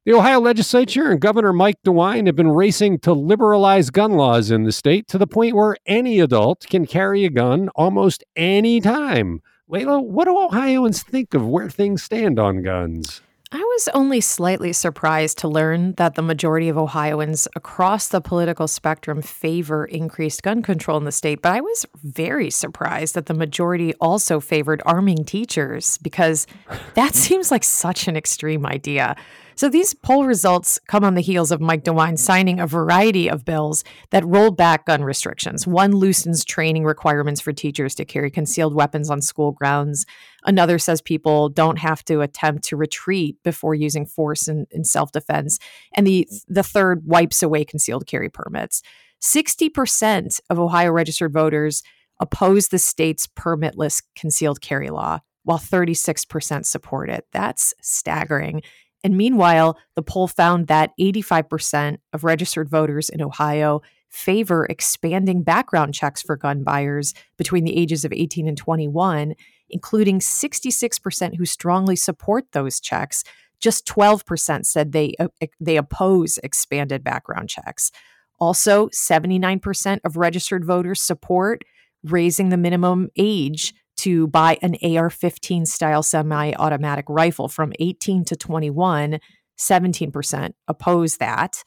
The 0.05 0.13
Ohio 0.13 0.39
legislature 0.39 1.11
and 1.11 1.19
Governor 1.19 1.51
Mike 1.51 1.81
DeWine 1.83 2.27
have 2.27 2.35
been 2.37 2.51
racing 2.51 2.99
to 2.99 3.11
liberalize 3.11 3.89
gun 3.89 4.13
laws 4.13 4.51
in 4.51 4.63
the 4.63 4.71
state 4.71 5.05
to 5.09 5.17
the 5.17 5.27
point 5.27 5.53
where 5.53 5.75
any 5.85 6.21
adult 6.21 6.65
can 6.69 6.85
carry 6.85 7.25
a 7.25 7.29
gun 7.29 7.67
almost 7.75 8.23
any 8.35 8.79
time. 8.79 9.41
Leila, 9.69 9.99
what 9.99 10.25
do 10.25 10.37
Ohioans 10.37 11.03
think 11.03 11.33
of 11.33 11.45
where 11.45 11.69
things 11.69 12.01
stand 12.01 12.39
on 12.39 12.61
guns? 12.61 13.21
I 13.51 13.59
was 13.59 13.89
only 13.93 14.21
slightly 14.21 14.71
surprised 14.71 15.37
to 15.39 15.49
learn 15.49 15.93
that 15.93 16.15
the 16.15 16.21
majority 16.21 16.69
of 16.69 16.77
Ohioans 16.77 17.49
across 17.55 18.07
the 18.07 18.21
political 18.21 18.67
spectrum 18.67 19.21
favor 19.21 19.85
increased 19.85 20.43
gun 20.43 20.61
control 20.61 20.97
in 20.97 21.03
the 21.03 21.11
state, 21.11 21.41
but 21.41 21.51
I 21.51 21.59
was 21.59 21.85
very 22.01 22.49
surprised 22.49 23.15
that 23.15 23.25
the 23.25 23.33
majority 23.33 23.93
also 23.95 24.39
favored 24.39 24.81
arming 24.85 25.25
teachers 25.25 25.97
because 25.97 26.47
that 26.95 27.15
seems 27.15 27.51
like 27.51 27.65
such 27.65 28.07
an 28.07 28.15
extreme 28.15 28.65
idea. 28.65 29.17
So 29.57 29.69
these 29.69 29.95
poll 29.95 30.25
results 30.25 30.79
come 30.87 31.03
on 31.03 31.15
the 31.15 31.21
heels 31.21 31.51
of 31.51 31.59
Mike 31.59 31.83
DeWine 31.83 32.19
signing 32.19 32.59
a 32.59 32.67
variety 32.67 33.27
of 33.27 33.43
bills 33.43 33.83
that 34.11 34.23
roll 34.23 34.51
back 34.51 34.85
gun 34.85 35.03
restrictions. 35.03 35.65
One 35.65 35.93
loosens 35.93 36.45
training 36.45 36.83
requirements 36.83 37.41
for 37.41 37.51
teachers 37.51 37.95
to 37.95 38.05
carry 38.05 38.29
concealed 38.29 38.75
weapons 38.75 39.09
on 39.09 39.19
school 39.19 39.51
grounds. 39.51 40.05
Another 40.45 40.77
says 40.77 41.01
people 41.01 41.49
don't 41.49 41.79
have 41.79 42.05
to 42.05 42.21
attempt 42.21 42.65
to 42.65 42.77
retreat 42.77 43.37
before 43.43 43.73
using 43.73 44.05
force 44.05 44.47
in, 44.47 44.67
in 44.69 44.83
self 44.83 45.11
defense. 45.11 45.57
And 45.95 46.05
the, 46.05 46.27
the 46.47 46.61
third 46.61 47.07
wipes 47.07 47.41
away 47.41 47.65
concealed 47.65 48.05
carry 48.05 48.29
permits. 48.29 48.83
60% 49.23 50.39
of 50.51 50.59
Ohio 50.59 50.91
registered 50.91 51.33
voters 51.33 51.81
oppose 52.19 52.67
the 52.67 52.77
state's 52.77 53.25
permitless 53.25 54.03
concealed 54.15 54.61
carry 54.61 54.91
law, 54.91 55.21
while 55.45 55.57
36% 55.57 56.63
support 56.67 57.09
it. 57.09 57.25
That's 57.31 57.73
staggering. 57.81 58.61
And 59.03 59.15
meanwhile, 59.17 59.77
the 59.95 60.01
poll 60.01 60.27
found 60.27 60.67
that 60.67 60.91
85% 60.99 61.97
of 62.13 62.23
registered 62.23 62.69
voters 62.69 63.09
in 63.09 63.21
Ohio 63.21 63.81
favor 64.09 64.65
expanding 64.69 65.43
background 65.43 65.93
checks 65.93 66.21
for 66.21 66.35
gun 66.35 66.63
buyers 66.63 67.13
between 67.37 67.63
the 67.63 67.77
ages 67.77 68.05
of 68.05 68.13
18 68.13 68.47
and 68.47 68.57
21, 68.57 69.35
including 69.69 70.19
66% 70.19 71.35
who 71.35 71.45
strongly 71.45 71.95
support 71.95 72.45
those 72.53 72.79
checks. 72.79 73.23
Just 73.59 73.85
12% 73.87 74.65
said 74.65 74.91
they 74.91 75.13
uh, 75.19 75.27
they 75.59 75.77
oppose 75.77 76.37
expanded 76.43 77.03
background 77.03 77.49
checks. 77.49 77.91
Also, 78.39 78.87
79% 78.89 79.99
of 80.05 80.15
registered 80.15 80.63
voters 80.63 81.01
support 81.01 81.63
raising 82.03 82.49
the 82.49 82.57
minimum 82.57 83.09
age 83.17 83.73
to 83.97 84.27
buy 84.27 84.57
an 84.61 84.75
AR 84.83 85.09
15 85.09 85.65
style 85.65 86.03
semi 86.03 86.53
automatic 86.53 87.05
rifle 87.09 87.47
from 87.47 87.73
18 87.79 88.25
to 88.25 88.35
21. 88.35 89.19
17% 89.57 90.53
oppose 90.67 91.17
that. 91.17 91.63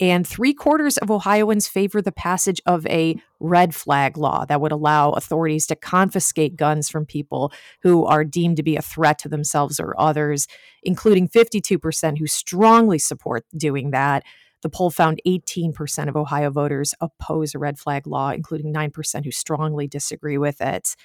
And 0.00 0.26
three 0.26 0.54
quarters 0.54 0.96
of 0.96 1.10
Ohioans 1.10 1.68
favor 1.68 2.00
the 2.00 2.10
passage 2.10 2.60
of 2.64 2.86
a 2.86 3.20
red 3.38 3.74
flag 3.74 4.16
law 4.16 4.46
that 4.46 4.60
would 4.60 4.72
allow 4.72 5.10
authorities 5.10 5.66
to 5.66 5.76
confiscate 5.76 6.56
guns 6.56 6.88
from 6.88 7.04
people 7.04 7.52
who 7.82 8.06
are 8.06 8.24
deemed 8.24 8.56
to 8.56 8.62
be 8.62 8.76
a 8.76 8.82
threat 8.82 9.18
to 9.20 9.28
themselves 9.28 9.78
or 9.78 9.98
others, 10.00 10.46
including 10.82 11.28
52% 11.28 12.18
who 12.18 12.26
strongly 12.26 12.98
support 12.98 13.44
doing 13.54 13.90
that. 13.90 14.24
The 14.62 14.70
poll 14.70 14.90
found 14.90 15.20
18% 15.26 16.08
of 16.08 16.16
Ohio 16.16 16.50
voters 16.50 16.94
oppose 17.00 17.54
a 17.54 17.58
red 17.58 17.78
flag 17.78 18.06
law, 18.06 18.30
including 18.30 18.72
9% 18.72 19.24
who 19.24 19.30
strongly 19.30 19.86
disagree 19.86 20.38
with 20.38 20.62
it. 20.62 20.96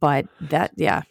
But 0.00 0.26
that, 0.40 0.72
yeah. 0.76 1.02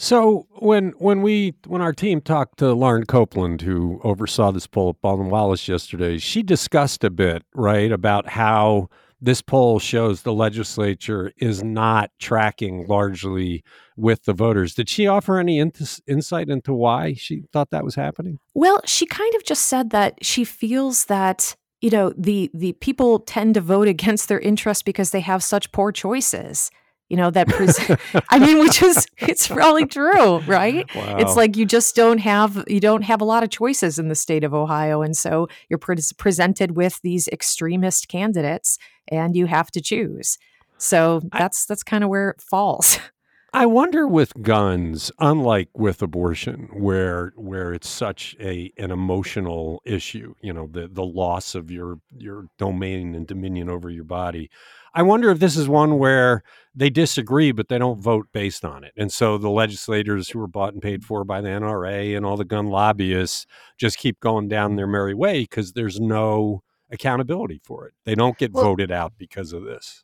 So 0.00 0.46
when 0.60 0.90
when 0.98 1.22
we 1.22 1.54
when 1.66 1.82
our 1.82 1.92
team 1.92 2.20
talked 2.20 2.58
to 2.60 2.72
Lauren 2.72 3.04
Copeland, 3.04 3.62
who 3.62 4.00
oversaw 4.04 4.52
this 4.52 4.66
poll 4.66 4.90
at 4.90 5.00
Baldwin 5.00 5.28
Wallace 5.28 5.66
yesterday, 5.66 6.18
she 6.18 6.44
discussed 6.44 7.02
a 7.02 7.10
bit, 7.10 7.42
right, 7.52 7.90
about 7.90 8.28
how 8.28 8.88
this 9.20 9.42
poll 9.42 9.80
shows 9.80 10.22
the 10.22 10.32
legislature 10.32 11.32
is 11.38 11.64
not 11.64 12.12
tracking 12.20 12.86
largely 12.86 13.64
with 13.96 14.24
the 14.24 14.32
voters. 14.32 14.74
Did 14.74 14.88
she 14.88 15.08
offer 15.08 15.40
any 15.40 15.58
in- 15.58 15.72
insight 16.06 16.48
into 16.48 16.72
why 16.72 17.14
she 17.14 17.42
thought 17.52 17.70
that 17.70 17.84
was 17.84 17.96
happening? 17.96 18.38
Well, 18.54 18.80
she 18.84 19.04
kind 19.04 19.34
of 19.34 19.44
just 19.44 19.64
said 19.64 19.90
that 19.90 20.24
she 20.24 20.44
feels 20.44 21.06
that 21.06 21.56
you 21.80 21.90
know 21.90 22.12
the 22.16 22.52
the 22.54 22.72
people 22.74 23.18
tend 23.18 23.54
to 23.54 23.60
vote 23.60 23.88
against 23.88 24.28
their 24.28 24.40
interest 24.40 24.84
because 24.84 25.10
they 25.10 25.20
have 25.20 25.42
such 25.42 25.72
poor 25.72 25.90
choices 25.90 26.70
you 27.08 27.16
know 27.16 27.30
that 27.30 27.48
pres- 27.48 27.78
i 28.30 28.38
mean 28.38 28.58
which 28.60 28.82
is 28.82 29.06
it's 29.18 29.48
probably 29.48 29.86
true 29.86 30.38
right 30.40 30.94
wow. 30.94 31.16
it's 31.18 31.36
like 31.36 31.56
you 31.56 31.64
just 31.64 31.96
don't 31.96 32.18
have 32.18 32.64
you 32.68 32.80
don't 32.80 33.02
have 33.02 33.20
a 33.20 33.24
lot 33.24 33.42
of 33.42 33.50
choices 33.50 33.98
in 33.98 34.08
the 34.08 34.14
state 34.14 34.44
of 34.44 34.54
ohio 34.54 35.02
and 35.02 35.16
so 35.16 35.48
you're 35.68 35.78
pre- 35.78 35.96
presented 36.16 36.76
with 36.76 37.00
these 37.02 37.28
extremist 37.28 38.08
candidates 38.08 38.78
and 39.08 39.36
you 39.36 39.46
have 39.46 39.70
to 39.70 39.80
choose 39.80 40.38
so 40.76 41.20
that's 41.32 41.66
that's 41.66 41.82
kind 41.82 42.04
of 42.04 42.10
where 42.10 42.30
it 42.30 42.40
falls 42.40 42.98
I 43.54 43.64
wonder 43.64 44.06
with 44.06 44.42
guns, 44.42 45.10
unlike 45.18 45.70
with 45.74 46.02
abortion, 46.02 46.68
where 46.70 47.32
where 47.34 47.72
it's 47.72 47.88
such 47.88 48.36
a 48.38 48.70
an 48.76 48.90
emotional 48.90 49.80
issue, 49.86 50.34
you 50.42 50.52
know, 50.52 50.68
the 50.70 50.86
the 50.86 51.04
loss 51.04 51.54
of 51.54 51.70
your 51.70 51.98
your 52.16 52.48
domain 52.58 53.14
and 53.14 53.26
dominion 53.26 53.70
over 53.70 53.88
your 53.88 54.04
body. 54.04 54.50
I 54.98 55.02
wonder 55.02 55.30
if 55.30 55.38
this 55.38 55.56
is 55.56 55.68
one 55.68 55.96
where 55.98 56.42
they 56.74 56.90
disagree, 56.90 57.52
but 57.52 57.68
they 57.68 57.78
don't 57.78 58.00
vote 58.00 58.26
based 58.32 58.64
on 58.64 58.82
it. 58.82 58.92
And 58.96 59.12
so 59.12 59.38
the 59.38 59.48
legislators 59.48 60.28
who 60.28 60.40
are 60.40 60.48
bought 60.48 60.72
and 60.72 60.82
paid 60.82 61.04
for 61.04 61.22
by 61.22 61.40
the 61.40 61.50
NRA 61.50 62.16
and 62.16 62.26
all 62.26 62.36
the 62.36 62.44
gun 62.44 62.66
lobbyists 62.66 63.46
just 63.76 63.96
keep 63.96 64.18
going 64.18 64.48
down 64.48 64.74
their 64.74 64.88
merry 64.88 65.14
way 65.14 65.42
because 65.42 65.74
there's 65.74 66.00
no 66.00 66.64
accountability 66.90 67.60
for 67.62 67.86
it. 67.86 67.94
They 68.06 68.16
don't 68.16 68.38
get 68.38 68.52
well, 68.52 68.64
voted 68.64 68.90
out 68.90 69.12
because 69.16 69.52
of 69.52 69.62
this. 69.62 70.02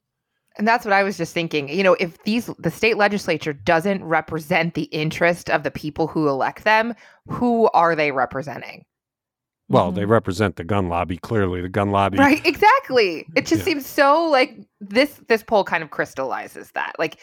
And 0.58 0.68
that's 0.68 0.84
what 0.84 0.94
I 0.94 1.02
was 1.02 1.16
just 1.16 1.34
thinking. 1.34 1.68
You 1.68 1.82
know, 1.82 1.96
if 1.98 2.22
these 2.22 2.48
the 2.60 2.70
state 2.70 2.96
legislature 2.96 3.52
doesn't 3.52 4.04
represent 4.04 4.74
the 4.74 4.84
interest 4.84 5.50
of 5.50 5.64
the 5.64 5.72
people 5.72 6.06
who 6.06 6.28
elect 6.28 6.62
them, 6.62 6.94
who 7.26 7.68
are 7.74 7.96
they 7.96 8.12
representing? 8.12 8.84
Well, 9.68 9.88
mm-hmm. 9.88 9.96
they 9.96 10.04
represent 10.04 10.56
the 10.56 10.64
gun 10.64 10.88
lobby. 10.88 11.16
Clearly, 11.16 11.60
the 11.60 11.68
gun 11.68 11.90
lobby. 11.90 12.18
Right. 12.18 12.44
Exactly. 12.44 13.26
It 13.36 13.46
just 13.46 13.60
yeah. 13.60 13.64
seems 13.64 13.86
so 13.86 14.24
like 14.24 14.58
this. 14.80 15.20
This 15.28 15.42
poll 15.42 15.64
kind 15.64 15.82
of 15.82 15.90
crystallizes 15.90 16.70
that. 16.72 16.94
Like, 16.98 17.18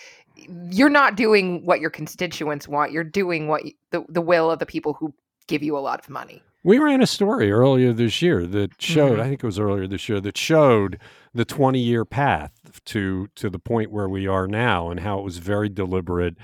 you're 0.69 0.89
not 0.89 1.15
doing 1.15 1.65
what 1.65 1.79
your 1.79 1.89
constituents 1.89 2.67
want. 2.67 2.91
You're 2.91 3.03
doing 3.03 3.47
what 3.47 3.65
you, 3.65 3.73
the 3.91 4.03
the 4.09 4.21
will 4.21 4.49
of 4.49 4.59
the 4.59 4.65
people 4.65 4.93
who 4.93 5.13
give 5.47 5.61
you 5.63 5.77
a 5.77 5.79
lot 5.79 5.99
of 5.99 6.09
money. 6.09 6.41
We 6.63 6.79
ran 6.79 7.01
a 7.01 7.07
story 7.07 7.51
earlier 7.51 7.93
this 7.93 8.21
year 8.21 8.45
that 8.47 8.81
showed. 8.81 9.13
Mm-hmm. 9.13 9.21
I 9.21 9.29
think 9.29 9.43
it 9.43 9.45
was 9.45 9.59
earlier 9.59 9.87
this 9.87 10.09
year 10.09 10.19
that 10.21 10.37
showed 10.37 10.99
the 11.33 11.45
20 11.45 11.79
year 11.79 12.03
path 12.03 12.51
to 12.85 13.27
to 13.35 13.49
the 13.49 13.59
point 13.59 13.91
where 13.91 14.09
we 14.09 14.27
are 14.27 14.47
now 14.47 14.89
and 14.89 14.99
how 14.99 15.19
it 15.19 15.23
was 15.23 15.37
very 15.37 15.69
deliberate. 15.69 16.35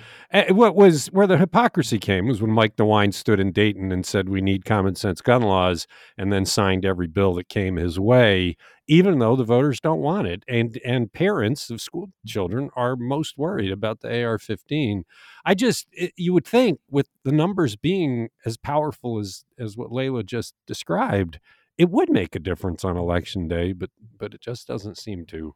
What 0.49 0.75
was 0.75 1.07
where 1.07 1.27
the 1.27 1.37
hypocrisy 1.37 1.99
came 1.99 2.27
was 2.27 2.41
when 2.41 2.51
Mike 2.51 2.77
DeWine 2.77 3.13
stood 3.13 3.39
in 3.39 3.51
Dayton 3.51 3.91
and 3.91 4.05
said 4.05 4.29
we 4.29 4.41
need 4.41 4.65
common 4.65 4.95
sense 4.95 5.21
gun 5.21 5.41
laws 5.41 5.87
and 6.17 6.31
then 6.31 6.45
signed 6.45 6.85
every 6.85 7.07
bill 7.07 7.33
that 7.35 7.49
came 7.49 7.75
his 7.75 7.99
way 7.99 8.55
even 8.87 9.19
though 9.19 9.35
the 9.35 9.43
voters 9.43 9.81
don't 9.81 9.99
want 9.99 10.27
it 10.27 10.43
and 10.47 10.79
and 10.85 11.11
parents 11.11 11.69
of 11.69 11.81
school 11.81 12.09
children 12.25 12.69
are 12.75 12.95
most 12.95 13.37
worried 13.37 13.71
about 13.71 13.99
the 13.99 14.07
AR15. 14.07 15.03
I 15.45 15.53
just 15.53 15.87
it, 15.91 16.13
you 16.15 16.33
would 16.33 16.45
think 16.45 16.79
with 16.89 17.09
the 17.23 17.31
numbers 17.33 17.75
being 17.75 18.29
as 18.45 18.55
powerful 18.57 19.19
as 19.19 19.43
as 19.59 19.75
what 19.75 19.91
Leila 19.91 20.23
just 20.23 20.53
described 20.65 21.39
it 21.77 21.89
would 21.89 22.09
make 22.09 22.35
a 22.35 22.39
difference 22.39 22.83
on 22.83 22.97
election 22.97 23.47
day, 23.47 23.73
but 23.73 23.89
but 24.17 24.33
it 24.33 24.41
just 24.41 24.67
doesn't 24.67 24.97
seem 24.97 25.25
to. 25.27 25.55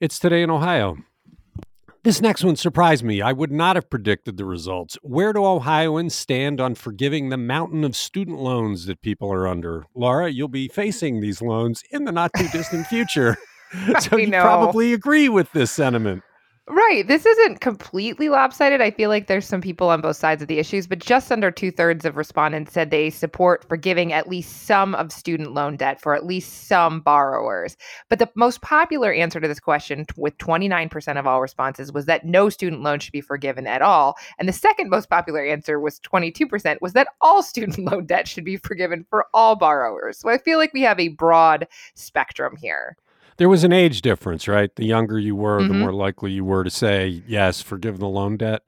It's 0.00 0.18
today 0.18 0.42
in 0.42 0.50
Ohio. 0.50 0.96
This 2.06 2.20
next 2.20 2.44
one 2.44 2.54
surprised 2.54 3.02
me. 3.02 3.20
I 3.20 3.32
would 3.32 3.50
not 3.50 3.74
have 3.74 3.90
predicted 3.90 4.36
the 4.36 4.44
results. 4.44 4.96
Where 5.02 5.32
do 5.32 5.44
Ohioans 5.44 6.14
stand 6.14 6.60
on 6.60 6.76
forgiving 6.76 7.30
the 7.30 7.36
mountain 7.36 7.82
of 7.82 7.96
student 7.96 8.38
loans 8.38 8.86
that 8.86 9.02
people 9.02 9.32
are 9.32 9.48
under? 9.48 9.86
Laura, 9.92 10.30
you'll 10.30 10.46
be 10.46 10.68
facing 10.68 11.20
these 11.20 11.42
loans 11.42 11.82
in 11.90 12.04
the 12.04 12.12
not 12.12 12.30
too 12.36 12.46
distant 12.52 12.86
future. 12.86 13.36
so 13.98 14.16
you 14.16 14.30
probably 14.30 14.92
agree 14.92 15.28
with 15.28 15.50
this 15.50 15.72
sentiment. 15.72 16.22
Right. 16.68 17.06
This 17.06 17.24
isn't 17.24 17.60
completely 17.60 18.28
lopsided. 18.28 18.80
I 18.80 18.90
feel 18.90 19.08
like 19.08 19.28
there's 19.28 19.46
some 19.46 19.60
people 19.60 19.88
on 19.88 20.00
both 20.00 20.16
sides 20.16 20.42
of 20.42 20.48
the 20.48 20.58
issues, 20.58 20.88
but 20.88 20.98
just 20.98 21.30
under 21.30 21.52
two 21.52 21.70
thirds 21.70 22.04
of 22.04 22.16
respondents 22.16 22.72
said 22.72 22.90
they 22.90 23.08
support 23.08 23.64
forgiving 23.68 24.12
at 24.12 24.28
least 24.28 24.64
some 24.66 24.92
of 24.96 25.12
student 25.12 25.54
loan 25.54 25.76
debt 25.76 26.00
for 26.00 26.12
at 26.12 26.26
least 26.26 26.66
some 26.66 27.02
borrowers. 27.02 27.76
But 28.10 28.18
the 28.18 28.28
most 28.34 28.62
popular 28.62 29.12
answer 29.12 29.38
to 29.38 29.46
this 29.46 29.60
question, 29.60 30.06
with 30.16 30.36
29% 30.38 31.16
of 31.16 31.24
all 31.24 31.40
responses, 31.40 31.92
was 31.92 32.06
that 32.06 32.24
no 32.24 32.48
student 32.48 32.82
loan 32.82 32.98
should 32.98 33.12
be 33.12 33.20
forgiven 33.20 33.68
at 33.68 33.80
all. 33.80 34.16
And 34.40 34.48
the 34.48 34.52
second 34.52 34.90
most 34.90 35.08
popular 35.08 35.44
answer 35.46 35.78
was 35.78 36.00
22%, 36.00 36.78
was 36.80 36.94
that 36.94 37.08
all 37.20 37.42
student 37.44 37.78
loan 37.78 38.06
debt 38.06 38.26
should 38.26 38.44
be 38.44 38.56
forgiven 38.56 39.06
for 39.08 39.26
all 39.32 39.54
borrowers. 39.54 40.18
So 40.18 40.30
I 40.30 40.38
feel 40.38 40.58
like 40.58 40.72
we 40.74 40.82
have 40.82 40.98
a 40.98 41.08
broad 41.08 41.68
spectrum 41.94 42.56
here 42.56 42.96
there 43.38 43.48
was 43.48 43.64
an 43.64 43.72
age 43.72 44.02
difference, 44.02 44.48
right? 44.48 44.74
The 44.76 44.86
younger 44.86 45.18
you 45.18 45.36
were, 45.36 45.58
mm-hmm. 45.58 45.68
the 45.68 45.74
more 45.74 45.92
likely 45.92 46.32
you 46.32 46.44
were 46.44 46.64
to 46.64 46.70
say, 46.70 47.22
yes, 47.26 47.60
forgive 47.60 47.98
the 47.98 48.08
loan 48.08 48.36
debt. 48.36 48.62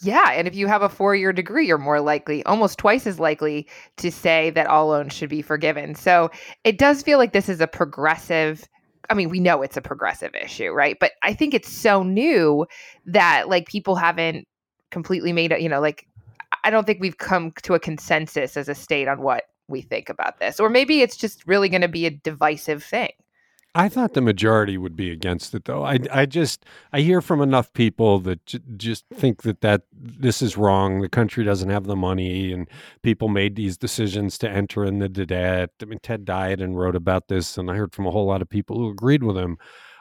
Yeah. 0.00 0.30
And 0.32 0.46
if 0.46 0.54
you 0.54 0.68
have 0.68 0.82
a 0.82 0.88
four 0.88 1.14
year 1.14 1.32
degree, 1.32 1.66
you're 1.66 1.78
more 1.78 2.00
likely, 2.00 2.44
almost 2.44 2.78
twice 2.78 3.06
as 3.06 3.18
likely 3.18 3.68
to 3.96 4.12
say 4.12 4.50
that 4.50 4.66
all 4.68 4.88
loans 4.88 5.12
should 5.12 5.28
be 5.28 5.42
forgiven. 5.42 5.94
So 5.94 6.30
it 6.64 6.78
does 6.78 7.02
feel 7.02 7.18
like 7.18 7.32
this 7.32 7.48
is 7.48 7.60
a 7.60 7.66
progressive. 7.66 8.68
I 9.10 9.14
mean, 9.14 9.28
we 9.28 9.40
know 9.40 9.62
it's 9.62 9.76
a 9.76 9.82
progressive 9.82 10.34
issue, 10.34 10.70
right? 10.70 10.96
But 11.00 11.12
I 11.22 11.34
think 11.34 11.52
it's 11.52 11.70
so 11.70 12.02
new 12.02 12.66
that 13.06 13.48
like 13.48 13.66
people 13.66 13.96
haven't 13.96 14.46
completely 14.90 15.32
made 15.32 15.52
it, 15.52 15.60
you 15.60 15.68
know, 15.68 15.80
like 15.80 16.06
I 16.64 16.70
don't 16.70 16.86
think 16.86 17.00
we've 17.00 17.18
come 17.18 17.52
to 17.62 17.74
a 17.74 17.80
consensus 17.80 18.56
as 18.56 18.68
a 18.68 18.74
state 18.74 19.08
on 19.08 19.20
what 19.20 19.44
we 19.68 19.82
think 19.82 20.08
about 20.08 20.38
this. 20.38 20.60
Or 20.60 20.68
maybe 20.68 21.00
it's 21.00 21.16
just 21.16 21.46
really 21.46 21.68
going 21.68 21.82
to 21.82 21.88
be 21.88 22.06
a 22.06 22.10
divisive 22.10 22.84
thing. 22.84 23.10
I 23.76 23.90
thought 23.90 24.14
the 24.14 24.22
majority 24.22 24.78
would 24.78 24.96
be 24.96 25.10
against 25.10 25.54
it, 25.54 25.66
though. 25.66 25.84
I, 25.84 25.98
I 26.10 26.24
just 26.24 26.64
I 26.94 27.00
hear 27.02 27.20
from 27.20 27.42
enough 27.42 27.70
people 27.74 28.18
that 28.20 28.44
j- 28.46 28.60
just 28.78 29.04
think 29.12 29.42
that 29.42 29.60
that 29.60 29.82
this 29.92 30.40
is 30.40 30.56
wrong. 30.56 31.02
The 31.02 31.10
country 31.10 31.44
doesn't 31.44 31.68
have 31.68 31.84
the 31.84 31.94
money, 31.94 32.52
and 32.54 32.68
people 33.02 33.28
made 33.28 33.54
these 33.54 33.76
decisions 33.76 34.38
to 34.38 34.48
enter 34.48 34.84
in 34.86 34.98
the 34.98 35.10
debt. 35.10 35.70
I 35.82 35.84
mean, 35.84 35.98
Ted 36.02 36.24
Diadiun 36.24 36.74
wrote 36.74 36.96
about 36.96 37.28
this, 37.28 37.58
and 37.58 37.70
I 37.70 37.74
heard 37.74 37.94
from 37.94 38.06
a 38.06 38.10
whole 38.10 38.26
lot 38.26 38.40
of 38.40 38.48
people 38.48 38.78
who 38.78 38.88
agreed 38.88 39.22
with 39.22 39.36
him. 39.36 39.58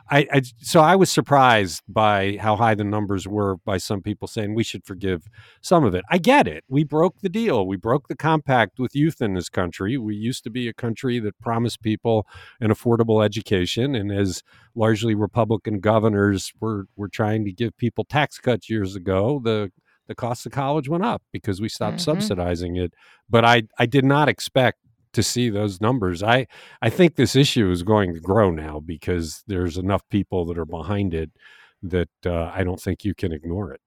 I, 0.10 0.28
I, 0.32 0.42
so 0.60 0.82
I 0.82 0.96
was 0.96 1.10
surprised 1.10 1.82
by 1.88 2.38
how 2.40 2.56
high 2.56 2.76
the 2.76 2.84
numbers 2.84 3.28
were 3.28 3.58
by 3.66 3.78
some 3.78 4.02
people 4.02 4.28
saying 4.28 4.54
we 4.54 4.64
should 4.64 4.86
forgive 4.86 5.28
some 5.62 5.84
of 5.84 5.96
it. 5.96 6.04
I 6.12 6.20
get 6.20 6.48
it. 6.48 6.64
We 6.68 6.84
broke 6.84 7.22
the 7.22 7.30
deal. 7.30 7.66
We 7.66 7.76
broke 7.76 8.08
the 8.08 8.16
compact 8.16 8.78
with 8.78 8.96
youth 8.96 9.22
in 9.22 9.34
this 9.34 9.50
country. 9.50 9.98
We 9.98 10.16
used 10.16 10.44
to 10.44 10.52
be 10.52 10.68
a 10.68 10.74
country 10.74 11.20
that 11.20 11.40
promised 11.40 11.82
people 11.82 12.28
an 12.60 12.70
affordable 12.70 13.26
education, 13.26 13.96
and 13.96 14.12
as 14.12 14.44
largely 14.76 15.16
Republican 15.16 15.80
governors 15.80 16.54
were 16.60 16.86
were 16.96 17.10
trying 17.10 17.44
to 17.46 17.52
give 17.52 17.76
people 17.78 18.06
tax 18.06 18.38
cuts 18.38 18.70
years 18.70 18.96
ago, 18.96 19.42
the 19.44 19.72
the 20.08 20.16
cost 20.16 20.46
of 20.46 20.52
college 20.52 20.88
went 20.88 21.04
up 21.04 21.24
because 21.32 21.60
we 21.60 21.70
stopped 21.70 21.98
mm-hmm. 21.98 22.12
subsidizing 22.12 22.76
it. 22.76 22.94
But 23.28 23.44
I 23.44 23.64
I 23.80 23.88
did 23.88 24.06
not 24.06 24.30
expect 24.30 24.80
to 25.16 25.24
see 25.24 25.50
those 25.50 25.82
numbers. 25.82 26.24
I 26.24 26.48
I 26.82 26.90
think 26.90 27.16
this 27.16 27.36
issue 27.36 27.72
is 27.72 27.84
going 27.84 28.14
to 28.14 28.20
grow 28.20 28.52
now 28.52 28.80
because 28.80 29.44
there's 29.48 29.78
enough 29.78 30.08
people 30.10 30.46
that 30.46 30.58
are 30.58 30.66
behind 30.66 31.14
it 31.14 31.32
that 31.84 32.10
uh, 32.26 32.52
I 32.54 32.64
don't 32.64 32.80
think 32.80 33.04
you 33.04 33.16
can 33.16 33.32
ignore 33.32 33.72
it. 33.74 33.82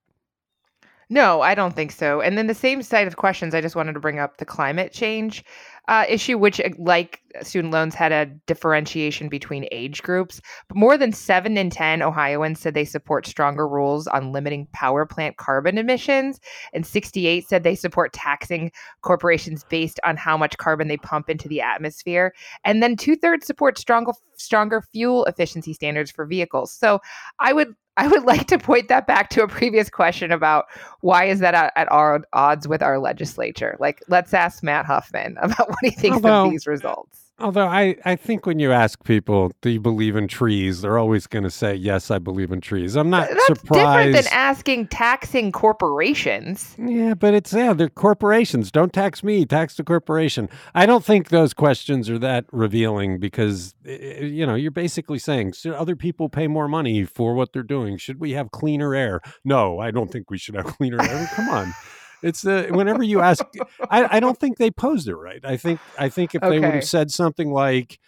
No, 1.11 1.41
I 1.41 1.55
don't 1.55 1.75
think 1.75 1.91
so. 1.91 2.21
And 2.21 2.37
then 2.37 2.45
the 2.45 2.53
same 2.53 2.83
side 2.83 3.07
of 3.07 3.17
questions, 3.17 3.55
I 3.55 3.61
just 3.61 3.75
wanted 3.75 3.93
to 3.93 3.99
bring 3.99 4.19
up 4.19 4.37
the 4.37 4.45
climate 4.45 4.93
change 4.93 5.43
uh, 5.89 6.05
issue, 6.07 6.37
which, 6.37 6.61
uh, 6.61 6.69
like 6.77 7.19
student 7.41 7.73
loans, 7.73 7.95
had 7.95 8.11
a 8.11 8.27
differentiation 8.45 9.27
between 9.27 9.67
age 9.71 10.03
groups. 10.03 10.39
But 10.67 10.77
more 10.77 10.99
than 10.99 11.11
seven 11.11 11.57
in 11.57 11.71
10 11.71 12.03
Ohioans 12.03 12.59
said 12.59 12.75
they 12.75 12.85
support 12.85 13.25
stronger 13.25 13.67
rules 13.67 14.05
on 14.05 14.31
limiting 14.31 14.67
power 14.71 15.07
plant 15.07 15.37
carbon 15.37 15.79
emissions. 15.79 16.39
And 16.73 16.85
68 16.85 17.47
said 17.47 17.63
they 17.63 17.73
support 17.73 18.13
taxing 18.13 18.71
corporations 19.01 19.65
based 19.67 19.99
on 20.05 20.15
how 20.15 20.37
much 20.37 20.57
carbon 20.57 20.89
they 20.89 20.97
pump 20.97 21.27
into 21.27 21.47
the 21.49 21.59
atmosphere. 21.59 22.35
And 22.63 22.83
then 22.83 22.95
two 22.95 23.15
thirds 23.15 23.47
support 23.47 23.79
stronger, 23.79 24.11
stronger 24.37 24.83
fuel 24.83 25.25
efficiency 25.25 25.73
standards 25.73 26.11
for 26.11 26.27
vehicles. 26.27 26.71
So 26.71 26.99
I 27.39 27.51
would 27.51 27.73
I 27.99 28.07
would 28.07 28.23
like 28.23 28.47
to 28.47 28.57
point 28.57 28.87
that 28.87 29.07
back 29.07 29.29
to 29.31 29.43
a 29.43 29.47
previous 29.49 29.89
question 29.89 30.31
about 30.31 30.67
why 31.01 31.25
is 31.25 31.39
that 31.39 31.53
at, 31.53 31.73
at 31.75 31.89
odds 31.91 32.65
with 32.65 32.81
our 32.81 32.97
legislature? 32.97 33.75
Like, 33.77 34.01
let's 34.07 34.33
ask 34.33 34.63
Matt 34.63 34.85
Huffman 34.85 35.37
about 35.41 35.67
what 35.67 35.79
he 35.81 35.91
thinks 35.91 36.15
Although, 36.15 36.45
of 36.45 36.51
these 36.51 36.65
results. 36.65 37.28
Although 37.39 37.67
I, 37.67 37.95
I 38.03 38.15
think 38.15 38.45
when 38.45 38.59
you 38.59 38.71
ask 38.71 39.03
people, 39.03 39.51
do 39.61 39.69
you 39.69 39.79
believe 39.79 40.15
in 40.15 40.27
trees, 40.27 40.81
they're 40.81 40.97
always 40.97 41.25
going 41.25 41.43
to 41.43 41.49
say, 41.49 41.73
yes, 41.73 42.11
I 42.11 42.19
believe 42.19 42.51
in 42.51 42.59
trees. 42.61 42.95
I'm 42.95 43.09
not 43.09 43.29
That's 43.29 43.45
surprised. 43.45 44.07
different 44.07 44.25
than 44.25 44.33
asking 44.33 44.87
taxing 44.87 45.51
corporations. 45.51 46.75
Yeah, 46.77 47.13
but 47.13 47.33
it's, 47.33 47.53
yeah, 47.53 47.73
they're 47.73 47.89
corporations. 47.89 48.71
Don't 48.71 48.91
tax 48.91 49.23
me, 49.23 49.45
tax 49.45 49.75
the 49.75 49.83
corporation. 49.83 50.49
I 50.75 50.85
don't 50.85 51.05
think 51.05 51.29
those 51.29 51.53
questions 51.53 52.09
are 52.09 52.19
that 52.19 52.45
revealing 52.51 53.19
because, 53.19 53.73
eh, 53.85 53.97
eh, 54.01 54.25
you 54.25 54.45
know, 54.45 54.55
you're 54.55 54.71
basically 54.71 55.19
saying, 55.19 55.53
should 55.53 55.73
other 55.73 55.95
people 55.95 56.29
pay 56.29 56.47
more 56.47 56.67
money 56.67 57.05
for 57.05 57.33
what 57.33 57.53
they're 57.53 57.63
doing? 57.63 57.97
Should 57.97 58.19
we 58.19 58.31
have 58.31 58.51
cleaner 58.51 58.93
air? 58.93 59.21
No, 59.45 59.79
I 59.79 59.91
don't 59.91 60.11
think 60.11 60.29
we 60.29 60.37
should 60.37 60.55
have 60.55 60.65
cleaner 60.65 61.01
air. 61.01 61.29
Come 61.35 61.49
on. 61.49 61.73
It's 62.21 62.41
the 62.41 62.67
whenever 62.71 63.03
you 63.03 63.21
ask, 63.21 63.45
I, 63.89 64.17
I 64.17 64.19
don't 64.19 64.37
think 64.37 64.57
they 64.57 64.71
posed 64.71 65.07
it 65.07 65.15
right. 65.15 65.43
I 65.43 65.57
think 65.57 65.79
I 65.97 66.09
think 66.09 66.35
if 66.35 66.41
they 66.41 66.59
would 66.59 66.73
have 66.73 66.85
said 66.85 67.11
something 67.11 67.51
like, 67.51 67.99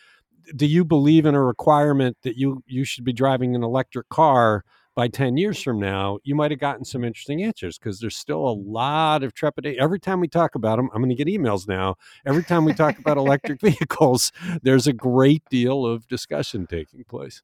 "Do 0.55 0.65
you 0.65 0.83
believe 0.83 1.25
in 1.25 1.35
a 1.35 1.43
requirement 1.43 2.17
that 2.23 2.37
you 2.37 2.63
you 2.67 2.83
should 2.83 3.03
be 3.03 3.13
driving 3.13 3.55
an 3.55 3.63
electric 3.63 4.09
car 4.09 4.63
by 4.95 5.07
ten 5.07 5.37
years 5.37 5.61
from 5.61 5.79
now?" 5.79 6.19
You 6.23 6.35
might 6.35 6.51
have 6.51 6.59
gotten 6.59 6.83
some 6.83 7.03
interesting 7.03 7.43
answers 7.43 7.77
because 7.77 7.99
there's 7.99 8.17
still 8.17 8.47
a 8.47 8.53
lot 8.53 9.23
of 9.23 9.33
trepidation. 9.33 9.81
Every 9.81 9.99
time 9.99 10.19
we 10.19 10.27
talk 10.27 10.55
about 10.55 10.75
them, 10.75 10.89
I'm 10.93 11.01
going 11.01 11.15
to 11.15 11.23
get 11.23 11.27
emails 11.27 11.67
now. 11.67 11.95
Every 12.25 12.43
time 12.43 12.65
we 12.65 12.73
talk 12.73 12.99
about 12.99 13.17
electric 13.17 13.61
vehicles, 13.61 14.31
there's 14.61 14.87
a 14.87 14.93
great 14.93 15.43
deal 15.49 15.85
of 15.85 16.07
discussion 16.07 16.67
taking 16.67 17.05
place. 17.05 17.41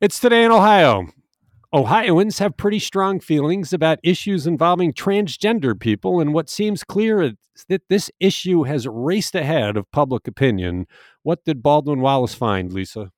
It's 0.00 0.18
today 0.18 0.44
in 0.44 0.50
Ohio. 0.50 1.08
Ohioans 1.74 2.38
have 2.38 2.56
pretty 2.56 2.78
strong 2.78 3.18
feelings 3.18 3.72
about 3.72 3.98
issues 4.04 4.46
involving 4.46 4.92
transgender 4.92 5.78
people, 5.78 6.20
and 6.20 6.32
what 6.32 6.48
seems 6.48 6.84
clear 6.84 7.20
is 7.20 7.32
that 7.68 7.82
this 7.88 8.12
issue 8.20 8.62
has 8.62 8.86
raced 8.86 9.34
ahead 9.34 9.76
of 9.76 9.90
public 9.90 10.28
opinion. 10.28 10.86
What 11.24 11.44
did 11.44 11.64
Baldwin 11.64 12.00
Wallace 12.00 12.32
find, 12.32 12.72
Lisa? 12.72 13.10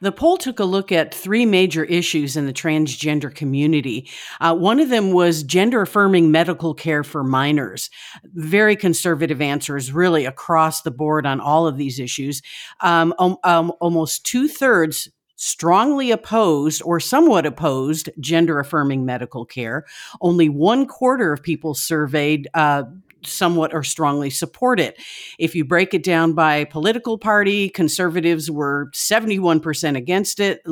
The 0.00 0.10
poll 0.10 0.38
took 0.38 0.58
a 0.58 0.64
look 0.64 0.90
at 0.90 1.14
three 1.14 1.44
major 1.44 1.84
issues 1.84 2.34
in 2.34 2.46
the 2.46 2.52
transgender 2.54 3.34
community. 3.34 4.08
Uh, 4.40 4.54
one 4.54 4.80
of 4.80 4.88
them 4.88 5.12
was 5.12 5.42
gender 5.42 5.82
affirming 5.82 6.30
medical 6.30 6.72
care 6.72 7.04
for 7.04 7.22
minors. 7.22 7.90
Very 8.24 8.74
conservative 8.74 9.42
answers, 9.42 9.92
really 9.92 10.24
across 10.24 10.80
the 10.80 10.90
board 10.90 11.26
on 11.26 11.40
all 11.40 11.66
of 11.66 11.76
these 11.76 12.00
issues. 12.00 12.40
Um, 12.80 13.12
um, 13.18 13.36
um, 13.44 13.70
almost 13.80 14.24
two 14.24 14.48
thirds 14.48 15.10
strongly 15.36 16.10
opposed 16.10 16.82
or 16.84 16.98
somewhat 16.98 17.46
opposed 17.46 18.10
gender 18.18 18.58
affirming 18.58 19.04
medical 19.04 19.44
care. 19.44 19.84
Only 20.20 20.48
one 20.48 20.86
quarter 20.86 21.32
of 21.32 21.42
people 21.42 21.74
surveyed 21.74 22.48
uh, 22.54 22.84
somewhat 23.24 23.74
or 23.74 23.82
strongly 23.82 24.30
support 24.30 24.80
it. 24.80 25.00
If 25.38 25.54
you 25.54 25.64
break 25.64 25.94
it 25.94 26.02
down 26.02 26.32
by 26.32 26.64
political 26.64 27.18
party, 27.18 27.68
conservatives 27.68 28.50
were 28.50 28.90
71% 28.94 29.96
against 29.96 30.40
it, 30.40 30.62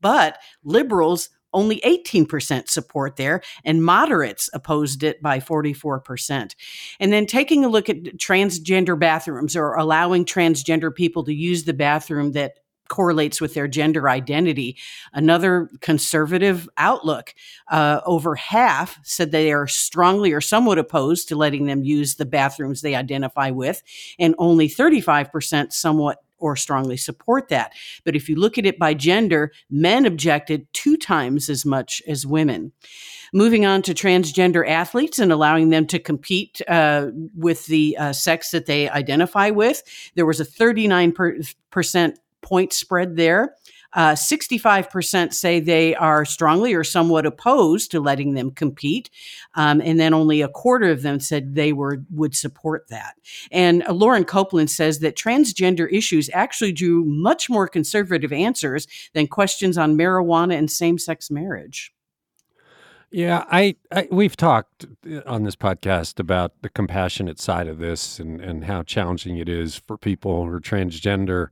but 0.00 0.38
liberals 0.62 1.30
only 1.54 1.80
18% 1.82 2.68
support 2.68 3.16
there, 3.16 3.40
and 3.64 3.84
moderates 3.84 4.50
opposed 4.52 5.04
it 5.04 5.22
by 5.22 5.38
44%. 5.38 6.54
And 6.98 7.12
then 7.12 7.26
taking 7.26 7.64
a 7.64 7.68
look 7.68 7.88
at 7.88 8.02
transgender 8.18 8.98
bathrooms 8.98 9.56
or 9.56 9.74
allowing 9.74 10.24
transgender 10.24 10.92
people 10.92 11.22
to 11.24 11.32
use 11.32 11.62
the 11.62 11.72
bathroom 11.72 12.32
that 12.32 12.58
correlates 12.88 13.40
with 13.40 13.54
their 13.54 13.68
gender 13.68 14.08
identity. 14.08 14.76
Another 15.12 15.70
conservative 15.80 16.68
outlook. 16.76 17.34
Uh, 17.70 18.00
over 18.04 18.34
half 18.34 18.98
said 19.02 19.30
they 19.30 19.52
are 19.52 19.66
strongly 19.66 20.32
or 20.32 20.40
somewhat 20.40 20.78
opposed 20.78 21.28
to 21.28 21.36
letting 21.36 21.66
them 21.66 21.84
use 21.84 22.16
the 22.16 22.26
bathrooms 22.26 22.80
they 22.80 22.94
identify 22.94 23.50
with, 23.50 23.82
and 24.18 24.34
only 24.38 24.68
35% 24.68 25.72
somewhat 25.72 26.18
or 26.38 26.56
strongly 26.56 26.96
support 26.96 27.48
that. 27.48 27.72
But 28.04 28.14
if 28.14 28.28
you 28.28 28.36
look 28.36 28.58
at 28.58 28.66
it 28.66 28.78
by 28.78 28.92
gender, 28.92 29.52
men 29.70 30.04
objected 30.04 30.66
two 30.72 30.96
times 30.96 31.48
as 31.48 31.64
much 31.64 32.02
as 32.06 32.26
women. 32.26 32.72
Moving 33.32 33.64
on 33.64 33.82
to 33.82 33.94
transgender 33.94 34.68
athletes 34.68 35.18
and 35.18 35.32
allowing 35.32 35.70
them 35.70 35.86
to 35.86 35.98
compete 35.98 36.60
uh, 36.68 37.08
with 37.34 37.66
the 37.66 37.96
uh, 37.96 38.12
sex 38.12 38.50
that 38.50 38.66
they 38.66 38.88
identify 38.90 39.50
with, 39.50 39.82
there 40.14 40.26
was 40.26 40.38
a 40.38 40.44
39% 40.44 42.16
point 42.44 42.72
spread 42.72 43.16
there. 43.16 43.54
Uh, 43.94 44.12
65% 44.12 45.32
say 45.32 45.60
they 45.60 45.94
are 45.94 46.24
strongly 46.24 46.74
or 46.74 46.82
somewhat 46.82 47.24
opposed 47.24 47.92
to 47.92 48.00
letting 48.00 48.34
them 48.34 48.50
compete. 48.50 49.08
Um, 49.54 49.80
and 49.80 50.00
then 50.00 50.12
only 50.12 50.42
a 50.42 50.48
quarter 50.48 50.90
of 50.90 51.02
them 51.02 51.20
said 51.20 51.54
they 51.54 51.72
were 51.72 52.02
would 52.10 52.34
support 52.34 52.88
that. 52.88 53.14
And 53.52 53.84
uh, 53.84 53.92
Lauren 53.92 54.24
Copeland 54.24 54.70
says 54.70 54.98
that 54.98 55.16
transgender 55.16 55.90
issues 55.92 56.28
actually 56.32 56.72
drew 56.72 57.04
much 57.04 57.48
more 57.48 57.68
conservative 57.68 58.32
answers 58.32 58.88
than 59.14 59.28
questions 59.28 59.78
on 59.78 59.96
marijuana 59.96 60.58
and 60.58 60.70
same 60.70 60.98
sex 60.98 61.30
marriage. 61.30 61.92
Yeah, 63.12 63.44
I, 63.48 63.76
I 63.92 64.08
we've 64.10 64.36
talked 64.36 64.86
uh, 65.08 65.20
on 65.24 65.44
this 65.44 65.54
podcast 65.54 66.18
about 66.18 66.62
the 66.62 66.68
compassionate 66.68 67.38
side 67.38 67.68
of 67.68 67.78
this 67.78 68.18
and 68.18 68.40
and 68.40 68.64
how 68.64 68.82
challenging 68.82 69.38
it 69.38 69.48
is 69.48 69.80
for 69.86 69.96
people 69.96 70.44
who 70.44 70.52
are 70.52 70.60
transgender. 70.60 71.46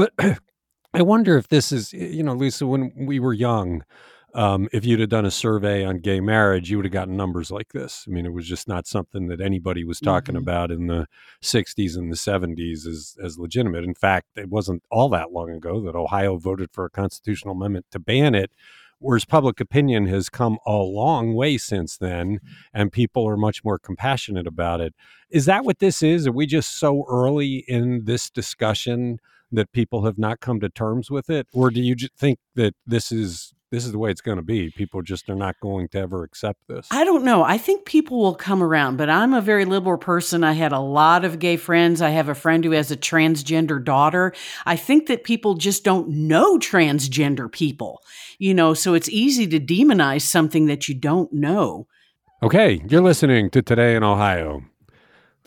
But 0.00 0.12
I 0.94 1.02
wonder 1.02 1.36
if 1.36 1.48
this 1.48 1.72
is, 1.72 1.92
you 1.92 2.22
know, 2.22 2.32
Lisa, 2.32 2.66
when 2.66 2.90
we 2.96 3.20
were 3.20 3.34
young, 3.34 3.84
um, 4.32 4.66
if 4.72 4.86
you'd 4.86 5.00
have 5.00 5.10
done 5.10 5.26
a 5.26 5.30
survey 5.30 5.84
on 5.84 5.98
gay 5.98 6.20
marriage, 6.20 6.70
you 6.70 6.78
would 6.78 6.86
have 6.86 6.92
gotten 6.92 7.18
numbers 7.18 7.50
like 7.50 7.72
this. 7.72 8.06
I 8.08 8.10
mean, 8.10 8.24
it 8.24 8.32
was 8.32 8.46
just 8.46 8.66
not 8.66 8.86
something 8.86 9.26
that 9.28 9.42
anybody 9.42 9.84
was 9.84 10.00
talking 10.00 10.36
Mhm. 10.36 10.38
about 10.38 10.70
in 10.70 10.86
the 10.86 11.06
60s 11.42 11.96
and 11.96 12.10
the 12.10 12.16
70s 12.16 12.86
as, 12.86 13.14
as 13.22 13.38
legitimate. 13.38 13.84
In 13.84 13.94
fact, 13.94 14.28
it 14.36 14.48
wasn't 14.48 14.82
all 14.90 15.10
that 15.10 15.32
long 15.32 15.50
ago 15.50 15.82
that 15.82 15.94
Ohio 15.94 16.38
voted 16.38 16.70
for 16.72 16.86
a 16.86 16.90
constitutional 16.90 17.54
amendment 17.54 17.84
to 17.90 17.98
ban 17.98 18.34
it, 18.34 18.52
whereas 19.00 19.26
public 19.26 19.60
opinion 19.60 20.06
has 20.06 20.30
come 20.30 20.56
a 20.64 20.76
long 20.76 21.34
way 21.34 21.58
since 21.58 21.98
then, 21.98 22.38
and 22.72 22.90
people 22.90 23.28
are 23.28 23.36
much 23.36 23.62
more 23.64 23.78
compassionate 23.78 24.46
about 24.46 24.80
it. 24.80 24.94
Is 25.28 25.44
that 25.44 25.66
what 25.66 25.78
this 25.80 26.02
is? 26.02 26.26
Are 26.26 26.32
we 26.32 26.46
just 26.46 26.78
so 26.78 27.04
early 27.06 27.64
in 27.68 28.04
this 28.06 28.30
discussion 28.30 29.18
that 29.52 29.72
people 29.72 30.04
have 30.04 30.18
not 30.18 30.40
come 30.40 30.60
to 30.60 30.68
terms 30.68 31.10
with 31.10 31.30
it, 31.30 31.46
or 31.52 31.70
do 31.70 31.80
you 31.80 31.96
think 32.18 32.38
that 32.54 32.74
this 32.86 33.10
is 33.12 33.52
this 33.70 33.86
is 33.86 33.92
the 33.92 33.98
way 33.98 34.10
it's 34.10 34.20
going 34.20 34.36
to 34.36 34.42
be? 34.42 34.70
People 34.70 35.00
just 35.00 35.30
are 35.30 35.36
not 35.36 35.54
going 35.60 35.88
to 35.88 35.98
ever 35.98 36.24
accept 36.24 36.58
this. 36.68 36.88
I 36.90 37.04
don't 37.04 37.24
know. 37.24 37.44
I 37.44 37.56
think 37.56 37.84
people 37.84 38.18
will 38.18 38.34
come 38.34 38.62
around, 38.62 38.96
but 38.96 39.08
I'm 39.08 39.32
a 39.32 39.40
very 39.40 39.64
liberal 39.64 39.98
person. 39.98 40.42
I 40.42 40.52
had 40.52 40.72
a 40.72 40.80
lot 40.80 41.24
of 41.24 41.38
gay 41.38 41.56
friends. 41.56 42.02
I 42.02 42.10
have 42.10 42.28
a 42.28 42.34
friend 42.34 42.64
who 42.64 42.72
has 42.72 42.90
a 42.90 42.96
transgender 42.96 43.82
daughter. 43.82 44.32
I 44.66 44.74
think 44.74 45.06
that 45.06 45.22
people 45.22 45.54
just 45.54 45.84
don't 45.84 46.08
know 46.08 46.58
transgender 46.58 47.50
people, 47.50 48.02
you 48.38 48.54
know, 48.54 48.74
so 48.74 48.94
it's 48.94 49.08
easy 49.08 49.46
to 49.46 49.60
demonize 49.60 50.22
something 50.22 50.66
that 50.66 50.88
you 50.88 50.94
don't 50.96 51.32
know. 51.32 51.86
Okay, 52.42 52.82
you're 52.88 53.02
listening 53.02 53.50
to 53.50 53.62
Today 53.62 53.94
in 53.94 54.02
Ohio. 54.02 54.62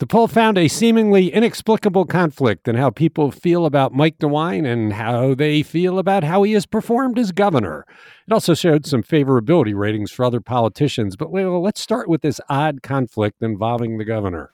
The 0.04 0.08
poll 0.08 0.28
found 0.28 0.58
a 0.58 0.68
seemingly 0.68 1.32
inexplicable 1.32 2.04
conflict 2.04 2.68
in 2.68 2.76
how 2.76 2.90
people 2.90 3.30
feel 3.30 3.64
about 3.64 3.94
Mike 3.94 4.18
DeWine 4.18 4.70
and 4.70 4.92
how 4.92 5.34
they 5.34 5.62
feel 5.62 5.98
about 5.98 6.24
how 6.24 6.42
he 6.42 6.52
has 6.52 6.66
performed 6.66 7.18
as 7.18 7.32
governor. 7.32 7.86
It 8.28 8.32
also 8.34 8.52
showed 8.52 8.84
some 8.84 9.02
favorability 9.02 9.74
ratings 9.74 10.12
for 10.12 10.26
other 10.26 10.42
politicians, 10.42 11.16
but 11.16 11.32
let's 11.32 11.80
start 11.80 12.06
with 12.06 12.20
this 12.20 12.38
odd 12.50 12.82
conflict 12.82 13.42
involving 13.42 13.96
the 13.96 14.04
governor. 14.04 14.52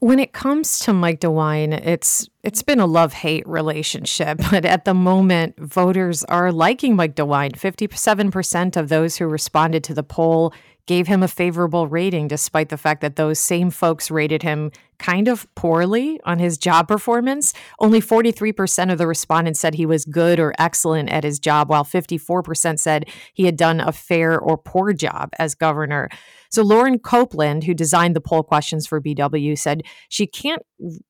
When 0.00 0.18
it 0.18 0.34
comes 0.34 0.78
to 0.80 0.92
Mike 0.92 1.20
DeWine, 1.20 1.72
it's 1.72 2.28
it's 2.42 2.62
been 2.62 2.80
a 2.80 2.86
love-hate 2.86 3.48
relationship, 3.48 4.40
but 4.50 4.66
at 4.66 4.84
the 4.84 4.94
moment 4.94 5.58
voters 5.58 6.22
are 6.24 6.52
liking 6.52 6.96
Mike 6.96 7.16
DeWine. 7.16 7.52
57% 7.52 8.76
of 8.76 8.90
those 8.90 9.16
who 9.16 9.24
responded 9.24 9.82
to 9.84 9.94
the 9.94 10.02
poll 10.02 10.52
gave 10.90 11.06
him 11.06 11.22
a 11.22 11.28
favorable 11.28 11.86
rating 11.86 12.26
despite 12.26 12.68
the 12.68 12.76
fact 12.76 13.00
that 13.00 13.14
those 13.14 13.38
same 13.38 13.70
folks 13.70 14.10
rated 14.10 14.42
him 14.42 14.72
kind 14.98 15.28
of 15.28 15.46
poorly 15.54 16.18
on 16.24 16.40
his 16.40 16.58
job 16.58 16.88
performance. 16.88 17.54
Only 17.78 18.00
43% 18.00 18.90
of 18.90 18.98
the 18.98 19.06
respondents 19.06 19.60
said 19.60 19.74
he 19.76 19.86
was 19.86 20.04
good 20.04 20.40
or 20.40 20.52
excellent 20.58 21.08
at 21.08 21.22
his 21.22 21.38
job 21.38 21.70
while 21.70 21.84
54% 21.84 22.80
said 22.80 23.08
he 23.34 23.44
had 23.44 23.56
done 23.56 23.78
a 23.78 23.92
fair 23.92 24.36
or 24.36 24.58
poor 24.58 24.92
job 24.92 25.30
as 25.38 25.54
governor. 25.54 26.08
So 26.50 26.64
Lauren 26.64 26.98
Copeland, 26.98 27.62
who 27.62 27.72
designed 27.72 28.16
the 28.16 28.20
poll 28.20 28.42
questions 28.42 28.84
for 28.84 29.00
BW, 29.00 29.56
said 29.56 29.84
she 30.08 30.26
can't 30.26 30.62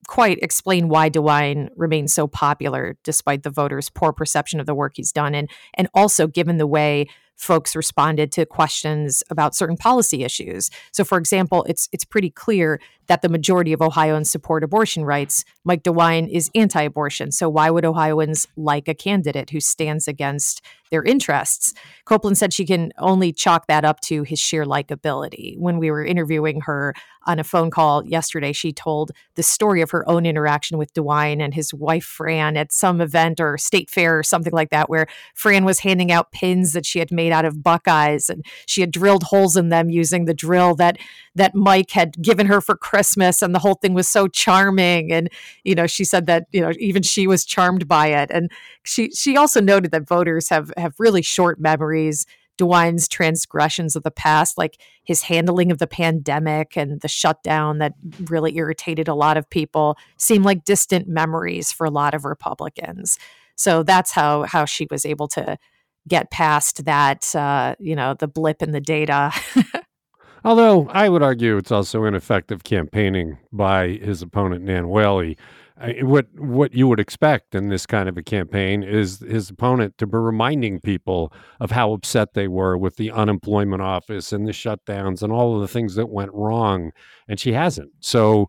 quite 0.07 0.37
explain 0.43 0.89
why 0.89 1.09
DeWine 1.09 1.69
remains 1.75 2.13
so 2.13 2.27
popular 2.27 2.97
despite 3.03 3.41
the 3.41 3.49
voters' 3.49 3.89
poor 3.89 4.13
perception 4.13 4.59
of 4.59 4.67
the 4.67 4.75
work 4.75 4.93
he's 4.95 5.11
done, 5.11 5.33
and 5.33 5.49
and 5.73 5.87
also 5.95 6.27
given 6.27 6.57
the 6.57 6.67
way 6.67 7.07
folks 7.41 7.75
responded 7.75 8.31
to 8.31 8.45
questions 8.45 9.23
about 9.31 9.55
certain 9.55 9.75
policy 9.75 10.23
issues. 10.23 10.69
So, 10.91 11.03
for 11.03 11.17
example, 11.17 11.65
it's 11.67 11.89
it's 11.91 12.05
pretty 12.05 12.29
clear 12.29 12.79
that 13.11 13.21
the 13.21 13.27
majority 13.27 13.73
of 13.73 13.81
Ohioans 13.81 14.31
support 14.31 14.63
abortion 14.63 15.03
rights. 15.03 15.43
Mike 15.65 15.83
DeWine 15.83 16.29
is 16.31 16.49
anti 16.55 16.81
abortion. 16.81 17.29
So 17.29 17.49
why 17.49 17.69
would 17.69 17.83
Ohioans 17.83 18.47
like 18.55 18.87
a 18.87 18.93
candidate 18.93 19.49
who 19.49 19.59
stands 19.59 20.07
against 20.07 20.61
their 20.91 21.03
interests? 21.03 21.73
Copeland 22.05 22.37
said 22.37 22.53
she 22.53 22.65
can 22.65 22.93
only 22.97 23.33
chalk 23.33 23.67
that 23.67 23.83
up 23.83 23.99
to 24.01 24.23
his 24.23 24.39
sheer 24.39 24.63
likability. 24.63 25.57
When 25.57 25.77
we 25.77 25.91
were 25.91 26.05
interviewing 26.05 26.61
her 26.61 26.93
on 27.27 27.37
a 27.37 27.43
phone 27.43 27.69
call 27.69 28.05
yesterday, 28.07 28.53
she 28.53 28.71
told 28.71 29.11
the 29.35 29.43
story 29.43 29.81
of 29.81 29.91
her 29.91 30.07
own 30.09 30.25
interaction 30.25 30.77
with 30.77 30.93
DeWine 30.93 31.41
and 31.41 31.53
his 31.53 31.73
wife, 31.73 32.05
Fran, 32.05 32.55
at 32.55 32.71
some 32.71 33.01
event 33.01 33.41
or 33.41 33.57
state 33.57 33.89
fair 33.89 34.17
or 34.17 34.23
something 34.23 34.53
like 34.53 34.69
that, 34.69 34.89
where 34.89 35.07
Fran 35.35 35.65
was 35.65 35.79
handing 35.79 36.13
out 36.13 36.31
pins 36.31 36.71
that 36.71 36.85
she 36.85 36.99
had 36.99 37.11
made 37.11 37.33
out 37.33 37.45
of 37.45 37.61
Buckeyes 37.61 38.29
and 38.29 38.45
she 38.65 38.79
had 38.79 38.91
drilled 38.91 39.23
holes 39.23 39.57
in 39.57 39.67
them 39.67 39.89
using 39.89 40.23
the 40.23 40.33
drill 40.33 40.75
that 40.75 40.97
that 41.35 41.55
Mike 41.55 41.91
had 41.91 42.21
given 42.21 42.47
her 42.47 42.59
for 42.59 42.75
Christmas. 42.75 43.00
And 43.41 43.55
the 43.55 43.59
whole 43.59 43.75
thing 43.75 43.93
was 43.93 44.07
so 44.07 44.27
charming. 44.27 45.11
And, 45.11 45.29
you 45.63 45.75
know, 45.75 45.87
she 45.87 46.03
said 46.03 46.25
that, 46.27 46.45
you 46.51 46.61
know, 46.61 46.71
even 46.79 47.01
she 47.03 47.27
was 47.27 47.45
charmed 47.45 47.87
by 47.87 48.07
it. 48.07 48.29
And 48.31 48.51
she 48.83 49.11
she 49.11 49.37
also 49.37 49.61
noted 49.61 49.91
that 49.91 50.07
voters 50.07 50.49
have 50.49 50.71
have 50.77 50.93
really 50.99 51.21
short 51.21 51.59
memories 51.59 52.25
DeWine's 52.61 53.07
transgressions 53.07 53.95
of 53.95 54.03
the 54.03 54.11
past, 54.11 54.55
like 54.55 54.77
his 55.03 55.23
handling 55.23 55.71
of 55.71 55.79
the 55.79 55.87
pandemic 55.87 56.77
and 56.77 57.01
the 57.01 57.07
shutdown 57.07 57.79
that 57.79 57.93
really 58.25 58.55
irritated 58.55 59.07
a 59.07 59.15
lot 59.15 59.35
of 59.35 59.49
people, 59.49 59.97
seem 60.17 60.43
like 60.43 60.63
distant 60.63 61.07
memories 61.07 61.71
for 61.71 61.85
a 61.85 61.89
lot 61.89 62.13
of 62.13 62.23
Republicans. 62.23 63.17
So 63.55 63.81
that's 63.81 64.11
how 64.11 64.43
how 64.43 64.65
she 64.65 64.87
was 64.91 65.05
able 65.05 65.27
to 65.29 65.57
get 66.07 66.29
past 66.29 66.85
that, 66.85 67.35
uh, 67.35 67.75
you 67.79 67.95
know, 67.95 68.13
the 68.13 68.27
blip 68.27 68.61
in 68.61 68.71
the 68.71 68.81
data. 68.81 69.31
Although 70.43 70.87
I 70.89 71.07
would 71.09 71.21
argue 71.21 71.57
it's 71.57 71.71
also 71.71 72.03
ineffective 72.05 72.63
campaigning 72.63 73.37
by 73.51 73.89
his 73.89 74.21
opponent 74.21 74.63
Nan 74.63 74.87
Whaley 74.89 75.37
what 76.01 76.27
what 76.37 76.73
you 76.73 76.87
would 76.87 76.99
expect 76.99 77.55
in 77.55 77.69
this 77.69 77.85
kind 77.85 78.07
of 78.07 78.17
a 78.17 78.23
campaign 78.23 78.83
is 78.83 79.19
his 79.19 79.49
opponent 79.49 79.97
to 79.97 80.05
be 80.05 80.17
reminding 80.17 80.79
people 80.79 81.33
of 81.59 81.71
how 81.71 81.93
upset 81.93 82.33
they 82.33 82.47
were 82.47 82.77
with 82.77 82.97
the 82.97 83.11
unemployment 83.11 83.81
office 83.81 84.31
and 84.31 84.47
the 84.47 84.51
shutdowns 84.51 85.23
and 85.23 85.31
all 85.31 85.55
of 85.55 85.61
the 85.61 85.67
things 85.67 85.95
that 85.95 86.09
went 86.09 86.31
wrong, 86.33 86.91
and 87.27 87.39
she 87.39 87.53
hasn't. 87.53 87.91
So 87.99 88.47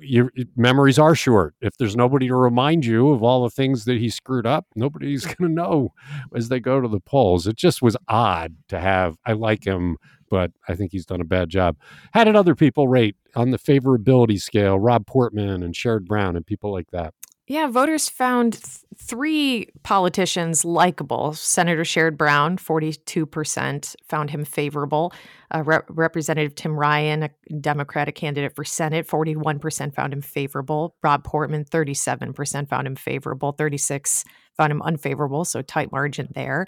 your 0.00 0.32
memories 0.56 0.98
are 0.98 1.14
short. 1.14 1.54
If 1.60 1.76
there's 1.76 1.94
nobody 1.94 2.26
to 2.26 2.34
remind 2.34 2.84
you 2.84 3.10
of 3.10 3.22
all 3.22 3.44
the 3.44 3.50
things 3.50 3.84
that 3.84 3.98
he 3.98 4.10
screwed 4.10 4.46
up, 4.46 4.66
nobody's 4.74 5.24
going 5.24 5.48
to 5.48 5.54
know 5.54 5.92
as 6.34 6.48
they 6.48 6.58
go 6.58 6.80
to 6.80 6.88
the 6.88 7.00
polls. 7.00 7.46
It 7.46 7.56
just 7.56 7.82
was 7.82 7.96
odd 8.08 8.56
to 8.68 8.80
have. 8.80 9.16
I 9.24 9.34
like 9.34 9.64
him 9.64 9.98
but 10.32 10.50
I 10.66 10.74
think 10.74 10.92
he's 10.92 11.04
done 11.04 11.20
a 11.20 11.24
bad 11.24 11.50
job. 11.50 11.76
How 12.14 12.24
did 12.24 12.36
other 12.36 12.54
people 12.54 12.88
rate 12.88 13.16
on 13.36 13.50
the 13.50 13.58
favorability 13.58 14.40
scale? 14.40 14.78
Rob 14.78 15.06
Portman 15.06 15.62
and 15.62 15.74
Sherrod 15.74 16.06
Brown 16.06 16.36
and 16.36 16.46
people 16.46 16.72
like 16.72 16.90
that. 16.90 17.12
Yeah, 17.46 17.66
voters 17.66 18.08
found 18.08 18.54
th- 18.54 18.78
three 18.96 19.66
politicians 19.82 20.64
likable. 20.64 21.34
Senator 21.34 21.82
Sherrod 21.82 22.16
Brown, 22.16 22.56
42% 22.56 23.94
found 24.08 24.30
him 24.30 24.46
favorable. 24.46 25.12
Uh, 25.54 25.62
Re- 25.64 25.80
Representative 25.90 26.54
Tim 26.54 26.78
Ryan, 26.78 27.24
a 27.24 27.30
Democratic 27.60 28.14
candidate 28.14 28.56
for 28.56 28.64
Senate, 28.64 29.06
41% 29.06 29.94
found 29.94 30.14
him 30.14 30.22
favorable. 30.22 30.96
Rob 31.02 31.24
Portman, 31.24 31.66
37% 31.66 32.70
found 32.70 32.86
him 32.86 32.96
favorable. 32.96 33.52
36 33.52 34.24
found 34.56 34.72
him 34.72 34.82
unfavorable, 34.82 35.44
so 35.44 35.62
tight 35.62 35.92
margin 35.92 36.28
there. 36.34 36.66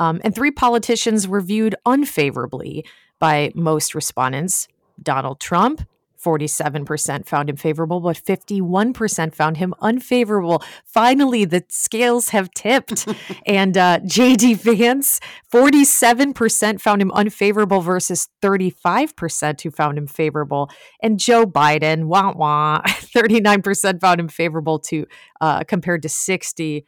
Um, 0.00 0.20
and 0.24 0.34
three 0.34 0.50
politicians 0.50 1.28
were 1.28 1.40
viewed 1.40 1.74
unfavorably 1.86 2.84
by 3.18 3.52
most 3.54 3.94
respondents 3.94 4.68
Donald 5.02 5.40
Trump, 5.40 5.86
47% 6.24 7.26
found 7.26 7.50
him 7.50 7.56
favorable, 7.56 8.00
but 8.00 8.16
51% 8.16 9.34
found 9.34 9.58
him 9.58 9.74
unfavorable. 9.80 10.62
Finally, 10.84 11.44
the 11.44 11.64
scales 11.68 12.30
have 12.30 12.50
tipped. 12.52 13.06
and 13.46 13.76
uh, 13.76 13.98
JD 14.00 14.56
Vance, 14.56 15.20
47% 15.52 16.80
found 16.80 17.02
him 17.02 17.12
unfavorable 17.12 17.80
versus 17.80 18.28
35% 18.42 19.60
who 19.60 19.70
found 19.70 19.98
him 19.98 20.06
favorable. 20.06 20.70
And 21.02 21.18
Joe 21.18 21.44
Biden, 21.44 22.04
wah 22.06 22.32
wah, 22.34 22.80
39% 22.86 24.00
found 24.00 24.20
him 24.20 24.28
favorable 24.28 24.78
to 24.80 25.06
uh, 25.40 25.64
compared 25.64 26.02
to 26.02 26.08
60% 26.08 26.84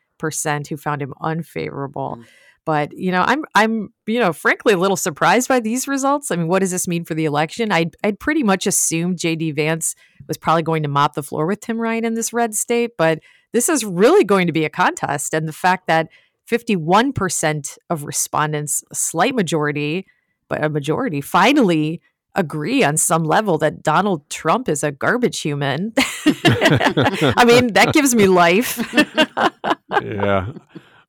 who 0.68 0.76
found 0.76 1.02
him 1.02 1.14
unfavorable. 1.20 2.18
Mm. 2.18 2.26
But 2.64 2.92
you 2.92 3.12
know, 3.12 3.22
I'm 3.22 3.44
I'm 3.54 3.90
you 4.06 4.18
know, 4.18 4.32
frankly, 4.32 4.74
a 4.74 4.78
little 4.78 4.96
surprised 4.96 5.48
by 5.48 5.60
these 5.60 5.86
results. 5.86 6.30
I 6.30 6.36
mean, 6.36 6.48
what 6.48 6.58
does 6.60 6.72
this 6.72 6.88
mean 6.88 7.04
for 7.04 7.14
the 7.14 7.24
election? 7.24 7.70
I'd 7.70 7.96
I'd 8.02 8.18
pretty 8.18 8.42
much 8.42 8.66
assumed 8.66 9.18
J.D. 9.18 9.52
Vance 9.52 9.94
was 10.26 10.36
probably 10.36 10.62
going 10.62 10.82
to 10.82 10.88
mop 10.88 11.14
the 11.14 11.22
floor 11.22 11.46
with 11.46 11.60
Tim 11.60 11.78
Ryan 11.78 12.04
in 12.04 12.14
this 12.14 12.32
red 12.32 12.54
state, 12.54 12.92
but 12.98 13.20
this 13.52 13.68
is 13.68 13.84
really 13.84 14.24
going 14.24 14.48
to 14.48 14.52
be 14.52 14.64
a 14.64 14.70
contest. 14.70 15.32
And 15.32 15.46
the 15.46 15.52
fact 15.52 15.86
that 15.86 16.08
51% 16.50 17.78
of 17.90 18.04
respondents, 18.04 18.84
a 18.90 18.94
slight 18.94 19.34
majority, 19.34 20.06
but 20.48 20.64
a 20.64 20.68
majority, 20.68 21.20
finally 21.20 22.00
agree 22.34 22.84
on 22.84 22.96
some 22.96 23.24
level 23.24 23.58
that 23.58 23.82
Donald 23.82 24.28
Trump 24.28 24.68
is 24.68 24.82
a 24.82 24.92
garbage 24.92 25.40
human. 25.40 25.92
I 26.26 27.44
mean, 27.46 27.72
that 27.72 27.92
gives 27.92 28.14
me 28.14 28.26
life. 28.26 28.78
yeah. 30.04 30.52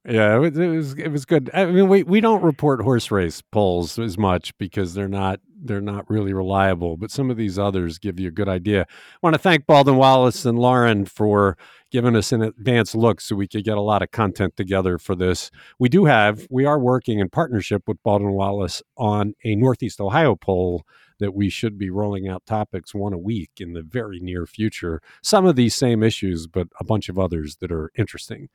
Yeah, 0.10 0.38
it 0.38 0.40
was, 0.40 0.94
it 0.94 1.12
was 1.12 1.26
good. 1.26 1.50
I 1.54 1.66
mean, 1.66 1.90
we 1.90 2.04
we 2.04 2.22
don't 2.22 2.42
report 2.42 2.82
horse 2.82 3.12
race 3.12 3.42
polls 3.42 4.00
as 4.00 4.18
much 4.18 4.58
because 4.58 4.94
they're 4.94 5.10
not 5.10 5.42
they're 5.62 5.82
not 5.82 6.10
really 6.10 6.32
reliable. 6.32 6.96
But 6.96 7.12
some 7.12 7.30
of 7.30 7.36
these 7.36 7.60
others 7.60 8.00
give 8.00 8.18
you 8.18 8.30
a 8.30 8.32
good 8.32 8.48
idea. 8.48 8.84
I 8.84 8.86
want 9.22 9.34
to 9.34 9.40
thank 9.40 9.66
Baldwin 9.66 9.98
Wallace 9.98 10.46
and 10.46 10.58
Lauren 10.58 11.04
for 11.06 11.58
giving 11.92 12.16
us 12.16 12.32
an 12.32 12.42
advance 12.42 12.96
look 12.96 13.20
so 13.20 13.36
we 13.36 13.50
could 13.50 13.66
get 13.66 13.78
a 13.78 13.82
lot 13.82 14.02
of 14.02 14.12
content 14.12 14.56
together 14.56 14.98
for 14.98 15.14
this. 15.14 15.52
We 15.78 15.90
do 15.90 16.06
have 16.06 16.48
we 16.50 16.64
are 16.64 16.80
working 16.80 17.20
in 17.20 17.30
partnership 17.30 17.84
with 17.86 18.02
Baldwin 18.04 18.32
Wallace 18.32 18.82
on 18.96 19.34
a 19.44 19.56
Northeast 19.58 20.00
Ohio 20.00 20.36
poll 20.36 20.86
that 21.20 21.34
we 21.34 21.50
should 21.50 21.78
be 21.78 21.90
rolling 21.90 22.28
out 22.28 22.46
topics 22.46 22.94
one 22.94 23.14
a 23.14 23.18
week 23.18 23.52
in 23.58 23.74
the 23.74 23.82
very 23.82 24.20
near 24.20 24.46
future. 24.46 25.02
Some 25.22 25.46
of 25.46 25.56
these 25.56 25.76
same 25.76 26.04
issues, 26.04 26.48
but 26.48 26.68
a 26.80 26.84
bunch 26.84 27.10
of 27.10 27.18
others 27.18 27.58
that 27.58 27.72
are 27.72 27.92
interesting. 27.98 28.50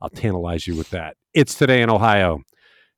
I'll 0.00 0.08
tantalize 0.08 0.66
you 0.66 0.76
with 0.76 0.90
that. 0.90 1.16
It's 1.34 1.54
today 1.54 1.82
in 1.82 1.90
Ohio. 1.90 2.40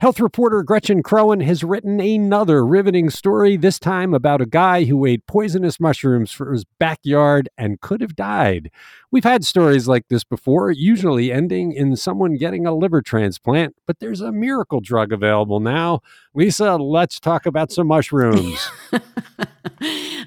Health 0.00 0.18
reporter 0.18 0.62
Gretchen 0.62 1.02
Kroen 1.02 1.44
has 1.44 1.62
written 1.62 2.00
another 2.00 2.64
riveting 2.64 3.10
story, 3.10 3.58
this 3.58 3.78
time 3.78 4.14
about 4.14 4.40
a 4.40 4.46
guy 4.46 4.84
who 4.84 5.04
ate 5.04 5.26
poisonous 5.26 5.78
mushrooms 5.78 6.32
for 6.32 6.54
his 6.54 6.64
backyard 6.78 7.50
and 7.58 7.82
could 7.82 8.00
have 8.00 8.16
died. 8.16 8.70
We've 9.10 9.24
had 9.24 9.44
stories 9.44 9.88
like 9.88 10.08
this 10.08 10.24
before, 10.24 10.70
usually 10.70 11.30
ending 11.30 11.72
in 11.72 11.96
someone 11.96 12.38
getting 12.38 12.66
a 12.66 12.74
liver 12.74 13.02
transplant, 13.02 13.76
but 13.86 13.98
there's 13.98 14.22
a 14.22 14.32
miracle 14.32 14.80
drug 14.80 15.12
available 15.12 15.60
now. 15.60 16.00
Lisa, 16.32 16.76
let's 16.76 17.20
talk 17.20 17.44
about 17.44 17.70
some 17.70 17.88
mushrooms. 17.88 18.70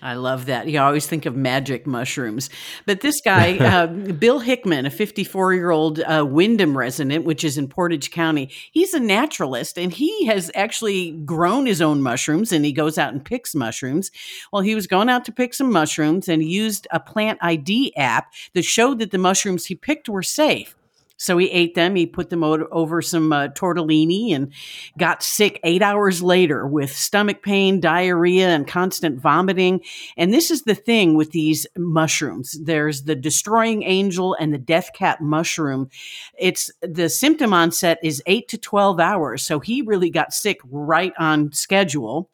I 0.03 0.15
love 0.15 0.47
that. 0.47 0.67
You 0.67 0.79
always 0.81 1.07
think 1.07 1.25
of 1.25 1.35
magic 1.35 1.87
mushrooms. 1.87 2.49
But 2.85 3.01
this 3.01 3.21
guy, 3.21 3.57
uh, 3.59 3.87
Bill 3.87 4.39
Hickman, 4.39 4.85
a 4.85 4.89
54 4.89 5.53
year 5.53 5.71
old 5.71 6.01
uh, 6.01 6.25
Windham 6.27 6.77
resident, 6.77 7.23
which 7.23 7.43
is 7.43 7.57
in 7.57 7.69
Portage 7.69 8.11
County, 8.11 8.51
he's 8.71 8.93
a 8.93 8.99
naturalist 8.99 9.62
and 9.77 9.93
he 9.93 10.25
has 10.25 10.51
actually 10.55 11.11
grown 11.11 11.65
his 11.65 11.81
own 11.81 12.01
mushrooms 12.01 12.51
and 12.51 12.65
he 12.65 12.71
goes 12.71 12.97
out 12.97 13.13
and 13.13 13.23
picks 13.23 13.55
mushrooms. 13.55 14.11
Well, 14.51 14.61
he 14.61 14.75
was 14.75 14.87
going 14.87 15.09
out 15.09 15.25
to 15.25 15.31
pick 15.31 15.53
some 15.53 15.71
mushrooms 15.71 16.27
and 16.27 16.41
he 16.41 16.49
used 16.49 16.87
a 16.91 16.99
plant 16.99 17.39
ID 17.41 17.95
app 17.95 18.33
that 18.53 18.65
showed 18.65 18.99
that 18.99 19.11
the 19.11 19.17
mushrooms 19.17 19.65
he 19.65 19.75
picked 19.75 20.09
were 20.09 20.23
safe. 20.23 20.75
So 21.17 21.37
he 21.37 21.49
ate 21.51 21.75
them. 21.75 21.95
He 21.95 22.05
put 22.05 22.29
them 22.29 22.43
over 22.43 23.01
some 23.01 23.31
uh, 23.31 23.49
tortellini 23.49 24.33
and 24.33 24.51
got 24.97 25.23
sick 25.23 25.59
eight 25.63 25.81
hours 25.81 26.21
later 26.21 26.67
with 26.67 26.91
stomach 26.91 27.43
pain, 27.43 27.79
diarrhea, 27.79 28.49
and 28.49 28.67
constant 28.67 29.21
vomiting. 29.21 29.81
And 30.17 30.33
this 30.33 30.51
is 30.51 30.63
the 30.63 30.75
thing 30.75 31.15
with 31.15 31.31
these 31.31 31.65
mushrooms 31.77 32.57
there's 32.63 33.03
the 33.03 33.15
destroying 33.15 33.83
angel 33.83 34.35
and 34.39 34.53
the 34.53 34.57
death 34.57 34.89
cap 34.93 35.21
mushroom. 35.21 35.89
It's 36.37 36.71
the 36.81 37.09
symptom 37.09 37.53
onset 37.53 37.99
is 38.03 38.21
eight 38.25 38.47
to 38.49 38.57
12 38.57 38.99
hours. 38.99 39.43
So 39.43 39.59
he 39.59 39.81
really 39.81 40.09
got 40.09 40.33
sick 40.33 40.59
right 40.65 41.13
on 41.17 41.51
schedule 41.51 42.29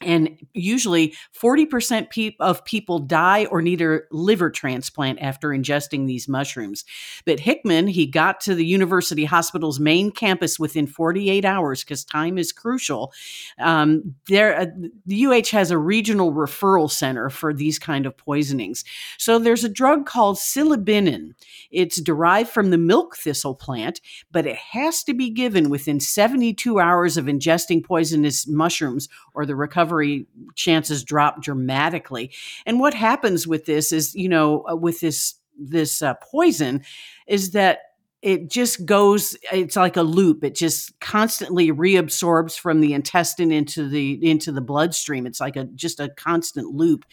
and 0.00 0.38
usually 0.52 1.14
40% 1.40 2.34
of 2.40 2.64
people 2.64 2.98
die 2.98 3.46
or 3.46 3.62
need 3.62 3.80
a 3.80 4.00
liver 4.10 4.50
transplant 4.50 5.20
after 5.20 5.48
ingesting 5.48 6.06
these 6.06 6.28
mushrooms. 6.28 6.84
But 7.24 7.40
Hickman, 7.40 7.88
he 7.88 8.06
got 8.06 8.40
to 8.42 8.54
the 8.54 8.66
university 8.66 9.24
hospital's 9.24 9.80
main 9.80 10.10
campus 10.10 10.58
within 10.58 10.86
48 10.86 11.44
hours 11.44 11.82
because 11.82 12.04
time 12.04 12.36
is 12.38 12.52
crucial. 12.52 13.12
Um, 13.58 14.14
there, 14.28 14.60
uh, 14.60 14.66
the 15.06 15.26
UH 15.26 15.50
has 15.52 15.70
a 15.70 15.78
regional 15.78 16.32
referral 16.32 16.90
center 16.90 17.30
for 17.30 17.54
these 17.54 17.78
kind 17.78 18.06
of 18.06 18.16
poisonings. 18.16 18.84
So 19.18 19.38
there's 19.38 19.64
a 19.64 19.68
drug 19.68 20.06
called 20.06 20.36
silibinin. 20.36 21.32
It's 21.70 22.00
derived 22.00 22.50
from 22.50 22.70
the 22.70 22.78
milk 22.78 23.16
thistle 23.16 23.54
plant, 23.54 24.00
but 24.30 24.46
it 24.46 24.56
has 24.56 25.02
to 25.04 25.14
be 25.14 25.30
given 25.30 25.70
within 25.70 26.00
72 26.00 26.78
hours 26.78 27.16
of 27.16 27.26
ingesting 27.26 27.84
poisonous 27.84 28.46
mushrooms 28.46 29.08
or 29.34 29.46
the 29.46 29.56
recovery 29.56 29.85
recovery 29.86 30.26
chances 30.54 31.04
drop 31.04 31.42
dramatically. 31.42 32.30
And 32.64 32.80
what 32.80 32.94
happens 32.94 33.46
with 33.46 33.66
this 33.66 33.92
is, 33.92 34.14
you 34.14 34.28
know, 34.28 34.64
uh, 34.70 34.76
with 34.76 35.00
this 35.00 35.34
this 35.58 36.02
uh, 36.02 36.14
poison, 36.22 36.82
is 37.26 37.52
that 37.52 37.78
it 38.22 38.50
just 38.50 38.86
goes 38.86 39.36
it's 39.52 39.76
like 39.76 39.96
a 39.96 40.02
loop 40.02 40.42
it 40.42 40.54
just 40.54 40.98
constantly 41.00 41.70
reabsorbs 41.70 42.58
from 42.58 42.80
the 42.80 42.94
intestine 42.94 43.52
into 43.52 43.88
the 43.88 44.18
into 44.26 44.50
the 44.50 44.62
bloodstream. 44.62 45.26
It's 45.26 45.40
like 45.40 45.56
a 45.56 45.64
just 45.64 46.00
a 46.00 46.08
constant 46.08 46.74
loop 46.74 47.04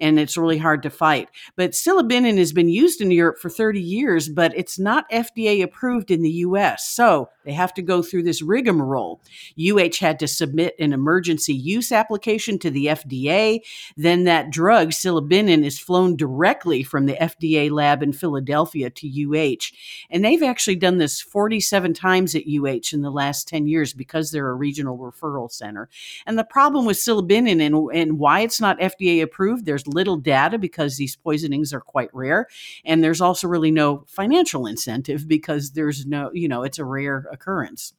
and 0.00 0.18
it's 0.18 0.36
really 0.36 0.58
hard 0.58 0.82
to 0.84 0.90
fight. 0.90 1.28
But 1.56 1.72
silibinin 1.72 2.38
has 2.38 2.52
been 2.52 2.70
used 2.70 3.00
in 3.00 3.10
Europe 3.10 3.38
for 3.38 3.50
30 3.50 3.80
years 3.80 4.28
but 4.30 4.56
it's 4.56 4.78
not 4.78 5.10
FDA 5.10 5.62
approved 5.62 6.10
in 6.10 6.22
the 6.22 6.30
US 6.30 6.88
so 6.88 7.28
they 7.44 7.52
have 7.52 7.74
to 7.74 7.82
go 7.82 8.02
through 8.02 8.22
this 8.22 8.42
rigmarole. 8.42 9.20
UH 9.60 9.98
had 10.00 10.18
to 10.20 10.26
submit 10.26 10.74
an 10.78 10.94
emergency 10.94 11.54
use 11.54 11.92
application 11.92 12.58
to 12.60 12.70
the 12.70 12.86
FDA 12.86 13.60
then 13.96 14.24
that 14.24 14.50
drug 14.50 14.90
silibinin 14.90 15.64
is 15.64 15.78
flown 15.78 16.16
directly 16.16 16.82
from 16.82 17.04
the 17.04 17.14
FDA 17.14 17.70
lab 17.70 18.02
in 18.02 18.14
Philadelphia 18.14 18.88
to 18.88 19.06
UH 19.06 19.70
and 20.08 20.24
they've 20.24 20.45
actually 20.46 20.76
done 20.76 20.98
this 20.98 21.20
47 21.20 21.94
times 21.94 22.34
at 22.34 22.46
UH 22.46 22.92
in 22.92 23.02
the 23.02 23.10
last 23.10 23.48
10 23.48 23.66
years 23.66 23.92
because 23.92 24.30
they're 24.30 24.48
a 24.48 24.54
regional 24.54 24.98
referral 24.98 25.50
center. 25.50 25.88
And 26.26 26.38
the 26.38 26.44
problem 26.44 26.86
with 26.86 26.96
silibinin 26.96 27.60
and, 27.60 27.90
and 27.94 28.18
why 28.18 28.40
it's 28.40 28.60
not 28.60 28.78
FDA 28.78 29.22
approved, 29.22 29.66
there's 29.66 29.86
little 29.86 30.16
data 30.16 30.58
because 30.58 30.96
these 30.96 31.16
poisonings 31.16 31.72
are 31.72 31.80
quite 31.80 32.10
rare. 32.12 32.46
And 32.84 33.02
there's 33.02 33.20
also 33.20 33.48
really 33.48 33.70
no 33.70 34.04
financial 34.06 34.66
incentive 34.66 35.28
because 35.28 35.72
there's 35.72 36.06
no, 36.06 36.30
you 36.32 36.48
know, 36.48 36.62
it's 36.62 36.78
a 36.78 36.84
rare 36.84 37.26
occurrence. 37.30 37.92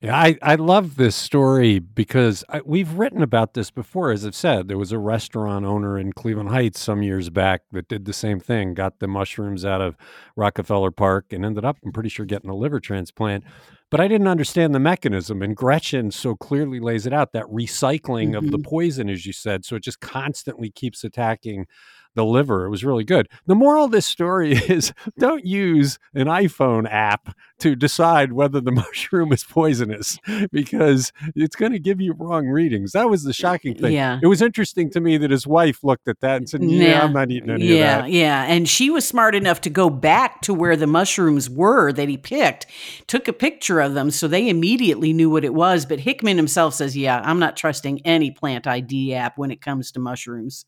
Yeah, 0.00 0.14
I, 0.14 0.36
I 0.42 0.54
love 0.56 0.96
this 0.96 1.16
story 1.16 1.78
because 1.78 2.44
I, 2.50 2.60
we've 2.64 2.92
written 2.92 3.22
about 3.22 3.54
this 3.54 3.70
before. 3.70 4.10
As 4.12 4.26
I've 4.26 4.34
said, 4.34 4.68
there 4.68 4.76
was 4.76 4.92
a 4.92 4.98
restaurant 4.98 5.64
owner 5.64 5.98
in 5.98 6.12
Cleveland 6.12 6.50
Heights 6.50 6.80
some 6.80 7.02
years 7.02 7.30
back 7.30 7.62
that 7.72 7.88
did 7.88 8.04
the 8.04 8.12
same 8.12 8.38
thing, 8.38 8.74
got 8.74 8.98
the 8.98 9.08
mushrooms 9.08 9.64
out 9.64 9.80
of 9.80 9.96
Rockefeller 10.36 10.90
Park 10.90 11.32
and 11.32 11.44
ended 11.44 11.64
up, 11.64 11.78
I'm 11.84 11.92
pretty 11.92 12.10
sure, 12.10 12.26
getting 12.26 12.50
a 12.50 12.54
liver 12.54 12.78
transplant. 12.78 13.44
But 13.90 14.00
I 14.00 14.08
didn't 14.08 14.28
understand 14.28 14.74
the 14.74 14.80
mechanism. 14.80 15.40
And 15.42 15.56
Gretchen 15.56 16.10
so 16.10 16.34
clearly 16.34 16.78
lays 16.78 17.06
it 17.06 17.12
out 17.14 17.32
that 17.32 17.46
recycling 17.46 18.28
mm-hmm. 18.28 18.34
of 18.34 18.50
the 18.50 18.58
mm-hmm. 18.58 18.68
poison, 18.68 19.08
as 19.08 19.24
you 19.24 19.32
said. 19.32 19.64
So 19.64 19.76
it 19.76 19.82
just 19.82 20.00
constantly 20.00 20.70
keeps 20.70 21.04
attacking 21.04 21.66
the 22.16 22.24
liver. 22.24 22.66
It 22.66 22.70
was 22.70 22.84
really 22.84 23.04
good. 23.04 23.28
The 23.46 23.54
moral 23.54 23.84
of 23.84 23.92
this 23.92 24.06
story 24.06 24.52
is 24.68 24.92
don't 25.18 25.46
use 25.46 26.00
an 26.14 26.26
iPhone 26.26 26.90
app 26.90 27.36
to 27.60 27.76
decide 27.76 28.32
whether 28.32 28.60
the 28.60 28.72
mushroom 28.72 29.32
is 29.32 29.44
poisonous 29.44 30.18
because 30.50 31.12
it's 31.36 31.54
going 31.54 31.72
to 31.72 31.78
give 31.78 32.00
you 32.00 32.14
wrong 32.18 32.46
readings. 32.46 32.92
That 32.92 33.08
was 33.08 33.22
the 33.22 33.32
shocking 33.32 33.76
thing. 33.76 33.92
Yeah. 33.92 34.18
It 34.22 34.26
was 34.26 34.42
interesting 34.42 34.90
to 34.90 35.00
me 35.00 35.16
that 35.18 35.30
his 35.30 35.46
wife 35.46 35.84
looked 35.84 36.08
at 36.08 36.20
that 36.20 36.38
and 36.38 36.48
said, 36.48 36.64
Yeah, 36.64 37.04
I'm 37.04 37.12
not 37.12 37.30
eating 37.30 37.50
any 37.50 37.66
yeah, 37.66 37.74
of 37.98 38.02
that. 38.04 38.10
Yeah, 38.10 38.20
yeah. 38.20 38.52
And 38.52 38.68
she 38.68 38.90
was 38.90 39.06
smart 39.06 39.34
enough 39.34 39.60
to 39.62 39.70
go 39.70 39.88
back 39.88 40.40
to 40.42 40.54
where 40.54 40.76
the 40.76 40.86
mushrooms 40.86 41.48
were 41.48 41.92
that 41.92 42.08
he 42.08 42.16
picked, 42.16 42.66
took 43.06 43.28
a 43.28 43.32
picture 43.32 43.80
of 43.80 43.94
them 43.94 44.10
so 44.10 44.26
they 44.26 44.48
immediately 44.48 45.12
knew 45.12 45.30
what 45.30 45.44
it 45.44 45.54
was. 45.54 45.86
But 45.86 46.00
Hickman 46.00 46.36
himself 46.36 46.74
says, 46.74 46.96
Yeah, 46.96 47.20
I'm 47.22 47.38
not 47.38 47.56
trusting 47.56 48.00
any 48.06 48.30
plant 48.30 48.66
ID 48.66 49.14
app 49.14 49.38
when 49.38 49.50
it 49.50 49.60
comes 49.60 49.92
to 49.92 50.00
mushrooms. 50.00 50.64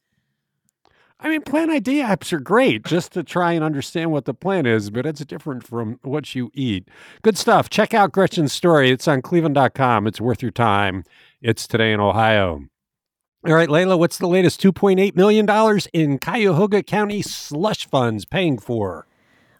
I 1.20 1.28
mean, 1.28 1.42
plant 1.42 1.72
ID 1.72 1.96
apps 1.96 2.32
are 2.32 2.38
great 2.38 2.84
just 2.84 3.10
to 3.12 3.24
try 3.24 3.52
and 3.52 3.64
understand 3.64 4.12
what 4.12 4.24
the 4.24 4.34
plant 4.34 4.68
is, 4.68 4.90
but 4.90 5.04
it's 5.04 5.24
different 5.24 5.66
from 5.66 5.98
what 6.02 6.36
you 6.36 6.50
eat. 6.54 6.88
Good 7.22 7.36
stuff. 7.36 7.68
Check 7.68 7.92
out 7.92 8.12
Gretchen's 8.12 8.52
story. 8.52 8.90
It's 8.90 9.08
on 9.08 9.22
cleveland.com. 9.22 10.06
It's 10.06 10.20
worth 10.20 10.42
your 10.42 10.52
time. 10.52 11.02
It's 11.42 11.66
today 11.66 11.92
in 11.92 11.98
Ohio. 11.98 12.66
All 13.44 13.54
right, 13.54 13.70
Leila, 13.70 13.96
what's 13.96 14.18
the 14.18 14.28
latest 14.28 14.62
$2.8 14.62 15.16
million 15.16 15.80
in 15.92 16.18
Cuyahoga 16.18 16.84
County 16.84 17.22
slush 17.22 17.88
funds 17.88 18.24
paying 18.24 18.58
for? 18.58 19.07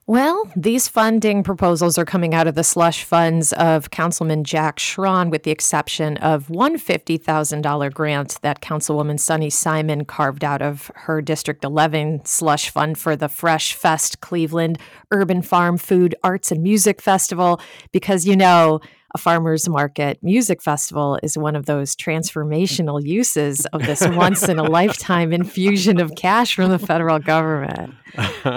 Well, 0.08 0.50
these 0.56 0.88
funding 0.88 1.42
proposals 1.42 1.98
are 1.98 2.06
coming 2.06 2.32
out 2.32 2.46
of 2.46 2.54
the 2.54 2.64
slush 2.64 3.04
funds 3.04 3.52
of 3.52 3.90
Councilman 3.90 4.42
Jack 4.42 4.78
Schron, 4.78 5.30
with 5.30 5.42
the 5.42 5.50
exception 5.50 6.16
of 6.16 6.48
one 6.48 6.78
$50,000 6.78 7.92
grant 7.92 8.38
that 8.40 8.62
Councilwoman 8.62 9.20
Sunny 9.20 9.50
Simon 9.50 10.06
carved 10.06 10.44
out 10.44 10.62
of 10.62 10.90
her 10.94 11.20
District 11.20 11.62
11 11.62 12.24
slush 12.24 12.70
fund 12.70 12.96
for 12.96 13.16
the 13.16 13.28
Fresh 13.28 13.74
Fest 13.74 14.22
Cleveland 14.22 14.78
Urban 15.10 15.42
Farm 15.42 15.76
Food 15.76 16.14
Arts 16.24 16.50
and 16.50 16.62
Music 16.62 17.02
Festival, 17.02 17.60
because, 17.92 18.24
you 18.24 18.34
know, 18.34 18.80
farmers 19.18 19.68
market 19.68 20.18
music 20.22 20.62
festival 20.62 21.18
is 21.22 21.36
one 21.36 21.56
of 21.56 21.66
those 21.66 21.94
transformational 21.94 23.04
uses 23.04 23.66
of 23.66 23.82
this 23.82 24.06
once 24.08 24.48
in 24.48 24.58
a 24.58 24.62
lifetime 24.70 25.32
infusion 25.32 26.00
of 26.00 26.14
cash 26.14 26.54
from 26.54 26.70
the 26.70 26.78
federal 26.78 27.18
government. 27.18 27.94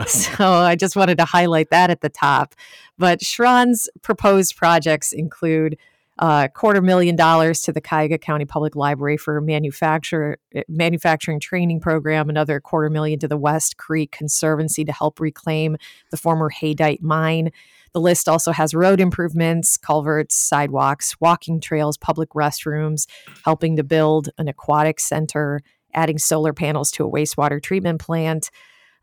so 0.08 0.46
I 0.46 0.76
just 0.76 0.96
wanted 0.96 1.18
to 1.18 1.26
highlight 1.26 1.70
that 1.72 1.90
at 1.90 2.02
the 2.02 2.10
top. 2.10 2.56
But 2.98 3.22
Schron's 3.22 3.90
proposed 4.02 4.56
projects 4.56 5.12
include 5.12 5.78
a 6.20 6.24
uh, 6.24 6.48
quarter 6.50 6.82
million 6.82 7.16
dollars 7.16 7.62
to 7.62 7.72
the 7.72 7.82
Cuyahoga 7.82 8.20
County 8.20 8.46
Public 8.46 8.76
Library 8.76 9.18
for 9.18 9.38
a 9.38 9.42
manufacturer, 9.42 10.38
manufacturing 10.68 11.40
training 11.40 11.80
program, 11.80 12.30
another 12.30 12.60
quarter 12.60 12.92
million 12.92 13.18
to 13.20 13.28
the 13.28 13.38
West 13.38 13.78
Creek 13.78 14.12
Conservancy 14.12 14.86
to 14.86 14.92
help 14.92 15.20
reclaim 15.20 15.78
the 16.12 16.18
former 16.18 16.52
Haydite 16.52 17.02
mine. 17.02 17.52
The 17.94 18.02
list 18.02 18.30
also 18.30 18.52
has 18.52 18.74
road 18.74 19.02
improvements, 19.02 19.78
culverts, 19.78 20.36
sidewalks, 20.36 21.16
walking 21.20 21.60
trails, 21.60 21.98
public 21.98 22.30
restrooms, 22.30 23.06
helping 23.44 23.76
to 23.76 23.84
build 23.84 24.30
an 24.38 24.48
aquatic 24.48 25.00
center, 25.00 25.62
adding 25.94 26.18
solar 26.18 26.54
panels 26.54 26.92
to 26.92 27.06
a 27.06 27.12
wastewater 27.12 27.62
treatment 27.62 28.00
plant. 28.00 28.50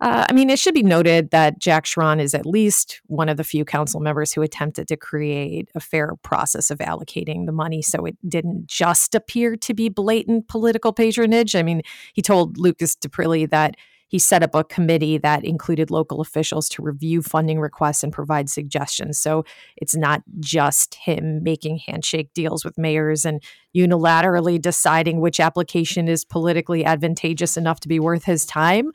Uh, 0.01 0.24
I 0.29 0.33
mean, 0.33 0.48
it 0.48 0.61
should 0.61 0.74
be 0.74 0.85
noted 0.85 1.31
that 1.31 1.59
Jack 1.59 1.85
Schron 1.85 2.20
is 2.20 2.33
at 2.33 2.46
least 2.46 3.01
one 3.07 3.29
of 3.29 3.37
the 3.37 3.42
few 3.42 3.64
council 3.64 3.98
members 3.98 4.33
who 4.33 4.42
attempted 4.42 4.87
to 4.88 4.96
create 4.96 5.68
a 5.74 5.81
fair 5.81 6.12
process 6.22 6.70
of 6.70 6.79
allocating 6.79 7.46
the 7.46 7.53
money 7.53 7.83
so 7.83 8.05
it 8.05 8.16
didn't 8.29 8.68
just 8.68 9.16
appear 9.16 9.57
to 9.57 9.74
be 9.74 9.88
blatant 9.88 10.46
political 10.46 10.92
patronage. 10.92 11.57
I 11.57 11.64
mean, 11.64 11.83
he 12.14 12.22
told 12.22 12.59
Lucas 12.59 12.94
Daprile 12.94 13.51
that 13.51 13.74
he 14.08 14.18
set 14.18 14.42
up 14.42 14.54
a 14.54 14.64
committee 14.64 15.18
that 15.18 15.44
included 15.44 15.90
local 15.90 16.20
officials 16.20 16.68
to 16.70 16.82
review 16.82 17.22
funding 17.22 17.60
requests 17.60 18.02
and 18.02 18.12
provide 18.12 18.48
suggestions. 18.48 19.18
So 19.18 19.44
it's 19.76 19.94
not 19.94 20.22
just 20.40 20.96
him 20.96 21.42
making 21.42 21.80
handshake 21.86 22.32
deals 22.34 22.64
with 22.64 22.78
mayors 22.78 23.24
and 23.24 23.42
unilaterally 23.76 24.60
deciding 24.60 25.20
which 25.20 25.38
application 25.38 26.08
is 26.08 26.24
politically 26.24 26.84
advantageous 26.84 27.56
enough 27.56 27.80
to 27.80 27.88
be 27.88 28.00
worth 28.00 28.24
his 28.24 28.46
time. 28.46 28.90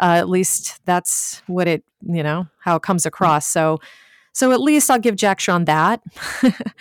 Uh, 0.00 0.16
at 0.18 0.28
least 0.28 0.84
that's 0.84 1.42
what 1.46 1.68
it, 1.68 1.84
you 2.02 2.22
know, 2.22 2.46
how 2.60 2.76
it 2.76 2.82
comes 2.82 3.06
across. 3.06 3.46
So, 3.46 3.78
so 4.32 4.52
at 4.52 4.60
least 4.60 4.90
I'll 4.90 4.98
give 4.98 5.16
Jack 5.16 5.38
Schron 5.38 5.64
that. 5.64 6.02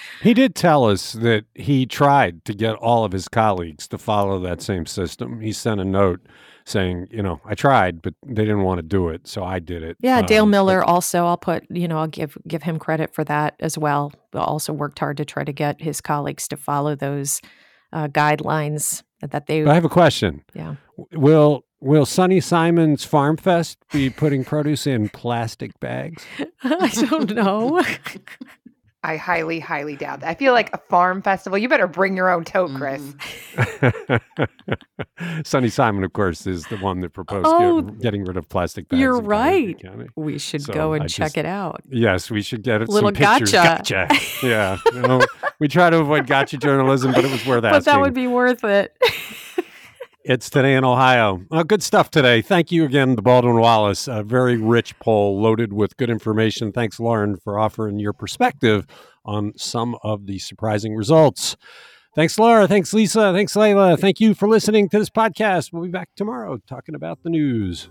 he 0.22 0.34
did 0.34 0.56
tell 0.56 0.84
us 0.86 1.14
that 1.14 1.46
he 1.54 1.86
tried 1.86 2.44
to 2.46 2.54
get 2.54 2.76
all 2.76 3.06
of 3.06 3.14
his 3.14 3.30
colleagues 3.30 3.88
to 3.90 3.98
follow 3.98 4.40
that 4.40 4.62
same 4.62 4.86
system. 4.86 5.40
He 5.40 5.54
sent 5.54 5.80
a 5.80 5.86
note 5.86 6.20
saying, 6.66 7.08
you 7.12 7.22
know, 7.22 7.40
I 7.46 7.56
tried, 7.56 8.02
but 8.02 8.14
they 8.26 8.44
didn't 8.44 8.64
want 8.64 8.80
to 8.80 8.84
do 8.84 9.10
it, 9.10 9.28
so 9.28 9.44
I 9.44 9.60
did 9.60 9.84
it. 9.84 9.98
Yeah, 10.02 10.22
Dale 10.22 10.44
um, 10.44 10.50
Miller 10.50 10.80
but, 10.80 10.90
also. 10.90 11.26
I'll 11.26 11.38
put, 11.38 11.64
you 11.70 11.88
know, 11.88 12.00
I'll 12.00 12.08
give 12.08 12.38
give 12.48 12.64
him 12.64 12.80
credit 12.80 13.14
for 13.14 13.24
that 13.26 13.56
as 13.60 13.78
well. 13.78 14.12
Also 14.34 14.74
worked 14.74 15.00
hard 15.00 15.18
to 15.18 15.26
try 15.26 15.44
to 15.44 15.54
get 15.54 15.82
his 15.82 16.02
colleagues 16.02 16.48
to 16.50 16.58
follow 16.58 16.96
those 16.96 17.40
uh, 17.94 18.08
guidelines 18.08 19.04
that 19.22 19.48
they. 19.48 19.64
I 19.64 19.74
have 19.74 19.86
a 19.86 19.90
question. 19.90 20.44
Yeah. 20.54 20.76
Will 21.14 21.66
Will 21.80 22.06
Sunny 22.06 22.42
Simon's 22.42 23.06
Farm 23.06 23.38
Fest 23.38 23.78
be 23.92 24.10
putting 24.10 24.44
produce 24.44 24.88
in 24.88 25.10
plastic 25.10 25.80
bags? 25.80 26.26
I 26.64 26.88
don't 26.88 27.32
know. 27.32 27.84
I 29.06 29.18
highly, 29.18 29.60
highly 29.60 29.96
doubt 29.96 30.22
that. 30.22 30.30
I 30.30 30.34
feel 30.34 30.52
like 30.52 30.74
a 30.74 30.80
farm 30.90 31.22
festival. 31.22 31.60
You 31.60 31.70
better 31.70 31.86
bring 31.86 32.18
your 32.18 32.32
own 32.32 32.44
tote, 32.44 32.74
Chris. 32.74 33.04
Mm-hmm. 33.54 35.42
Sunny 35.46 35.70
Simon, 35.70 36.04
of 36.04 36.14
course, 36.14 36.48
is 36.48 36.66
the 36.66 36.78
one 36.78 37.02
that 37.02 37.14
proposed 37.14 37.46
oh, 37.48 37.84
get, 37.84 38.02
getting 38.02 38.26
rid 38.26 38.36
of 38.36 38.50
plastic 38.50 38.90
bags. 38.90 39.00
You're 39.00 39.22
right. 39.22 39.80
We 40.16 40.40
should 40.40 40.64
so 40.64 40.74
go 40.74 40.94
and 40.94 41.04
I 41.04 41.08
check 41.08 41.28
just, 41.28 41.38
it 41.38 41.46
out. 41.46 41.84
Yes, 41.88 42.32
we 42.32 42.42
should 42.42 42.64
get 42.64 42.82
Little 42.90 43.10
some 43.10 43.14
pictures. 43.14 43.52
Gotcha. 43.52 44.08
gotcha. 44.10 44.48
yeah. 44.48 44.80
You 44.92 45.02
know, 45.04 45.22
we 45.60 45.68
try 45.68 45.92
to 45.92 46.00
avoid 46.00 46.26
gotcha 46.26 46.58
journalism, 46.58 47.12
but 47.12 47.24
it 47.24 47.32
was 47.32 47.46
worth 47.46 47.64
asking. 47.64 47.76
But 47.76 47.86
that 47.86 48.02
would 48.02 48.16
be 48.16 48.26
worth 48.26 48.64
it. 48.64 48.98
It's 50.28 50.50
today 50.50 50.74
in 50.74 50.84
Ohio. 50.84 51.44
Uh, 51.52 51.62
good 51.62 51.84
stuff 51.84 52.10
today. 52.10 52.42
Thank 52.42 52.72
you 52.72 52.84
again 52.84 53.16
to 53.16 53.22
Baldwin 53.22 53.60
Wallace. 53.60 54.08
A 54.08 54.24
very 54.24 54.58
rich 54.58 54.98
poll 54.98 55.40
loaded 55.40 55.72
with 55.72 55.96
good 55.98 56.10
information. 56.10 56.72
Thanks, 56.72 57.00
Lauren, 57.00 57.38
for 57.38 57.60
offering 57.60 58.00
your 58.00 58.12
perspective 58.12 58.88
on 59.24 59.54
some 59.56 59.96
of 60.02 60.26
the 60.26 60.40
surprising 60.40 60.96
results. 60.96 61.58
Thanks, 62.16 62.40
Laura. 62.40 62.68
Thanks, 62.68 62.92
Lisa. 62.92 63.34
Thanks, 63.34 63.56
Leila. 63.56 63.98
Thank 63.98 64.20
you 64.20 64.34
for 64.34 64.48
listening 64.48 64.90
to 64.90 64.98
this 64.98 65.12
podcast. 65.12 65.72
We'll 65.72 65.84
be 65.84 65.90
back 65.90 66.10
tomorrow 66.16 66.58
talking 66.66 66.96
about 66.96 67.22
the 67.22 67.30
news. 67.30 67.90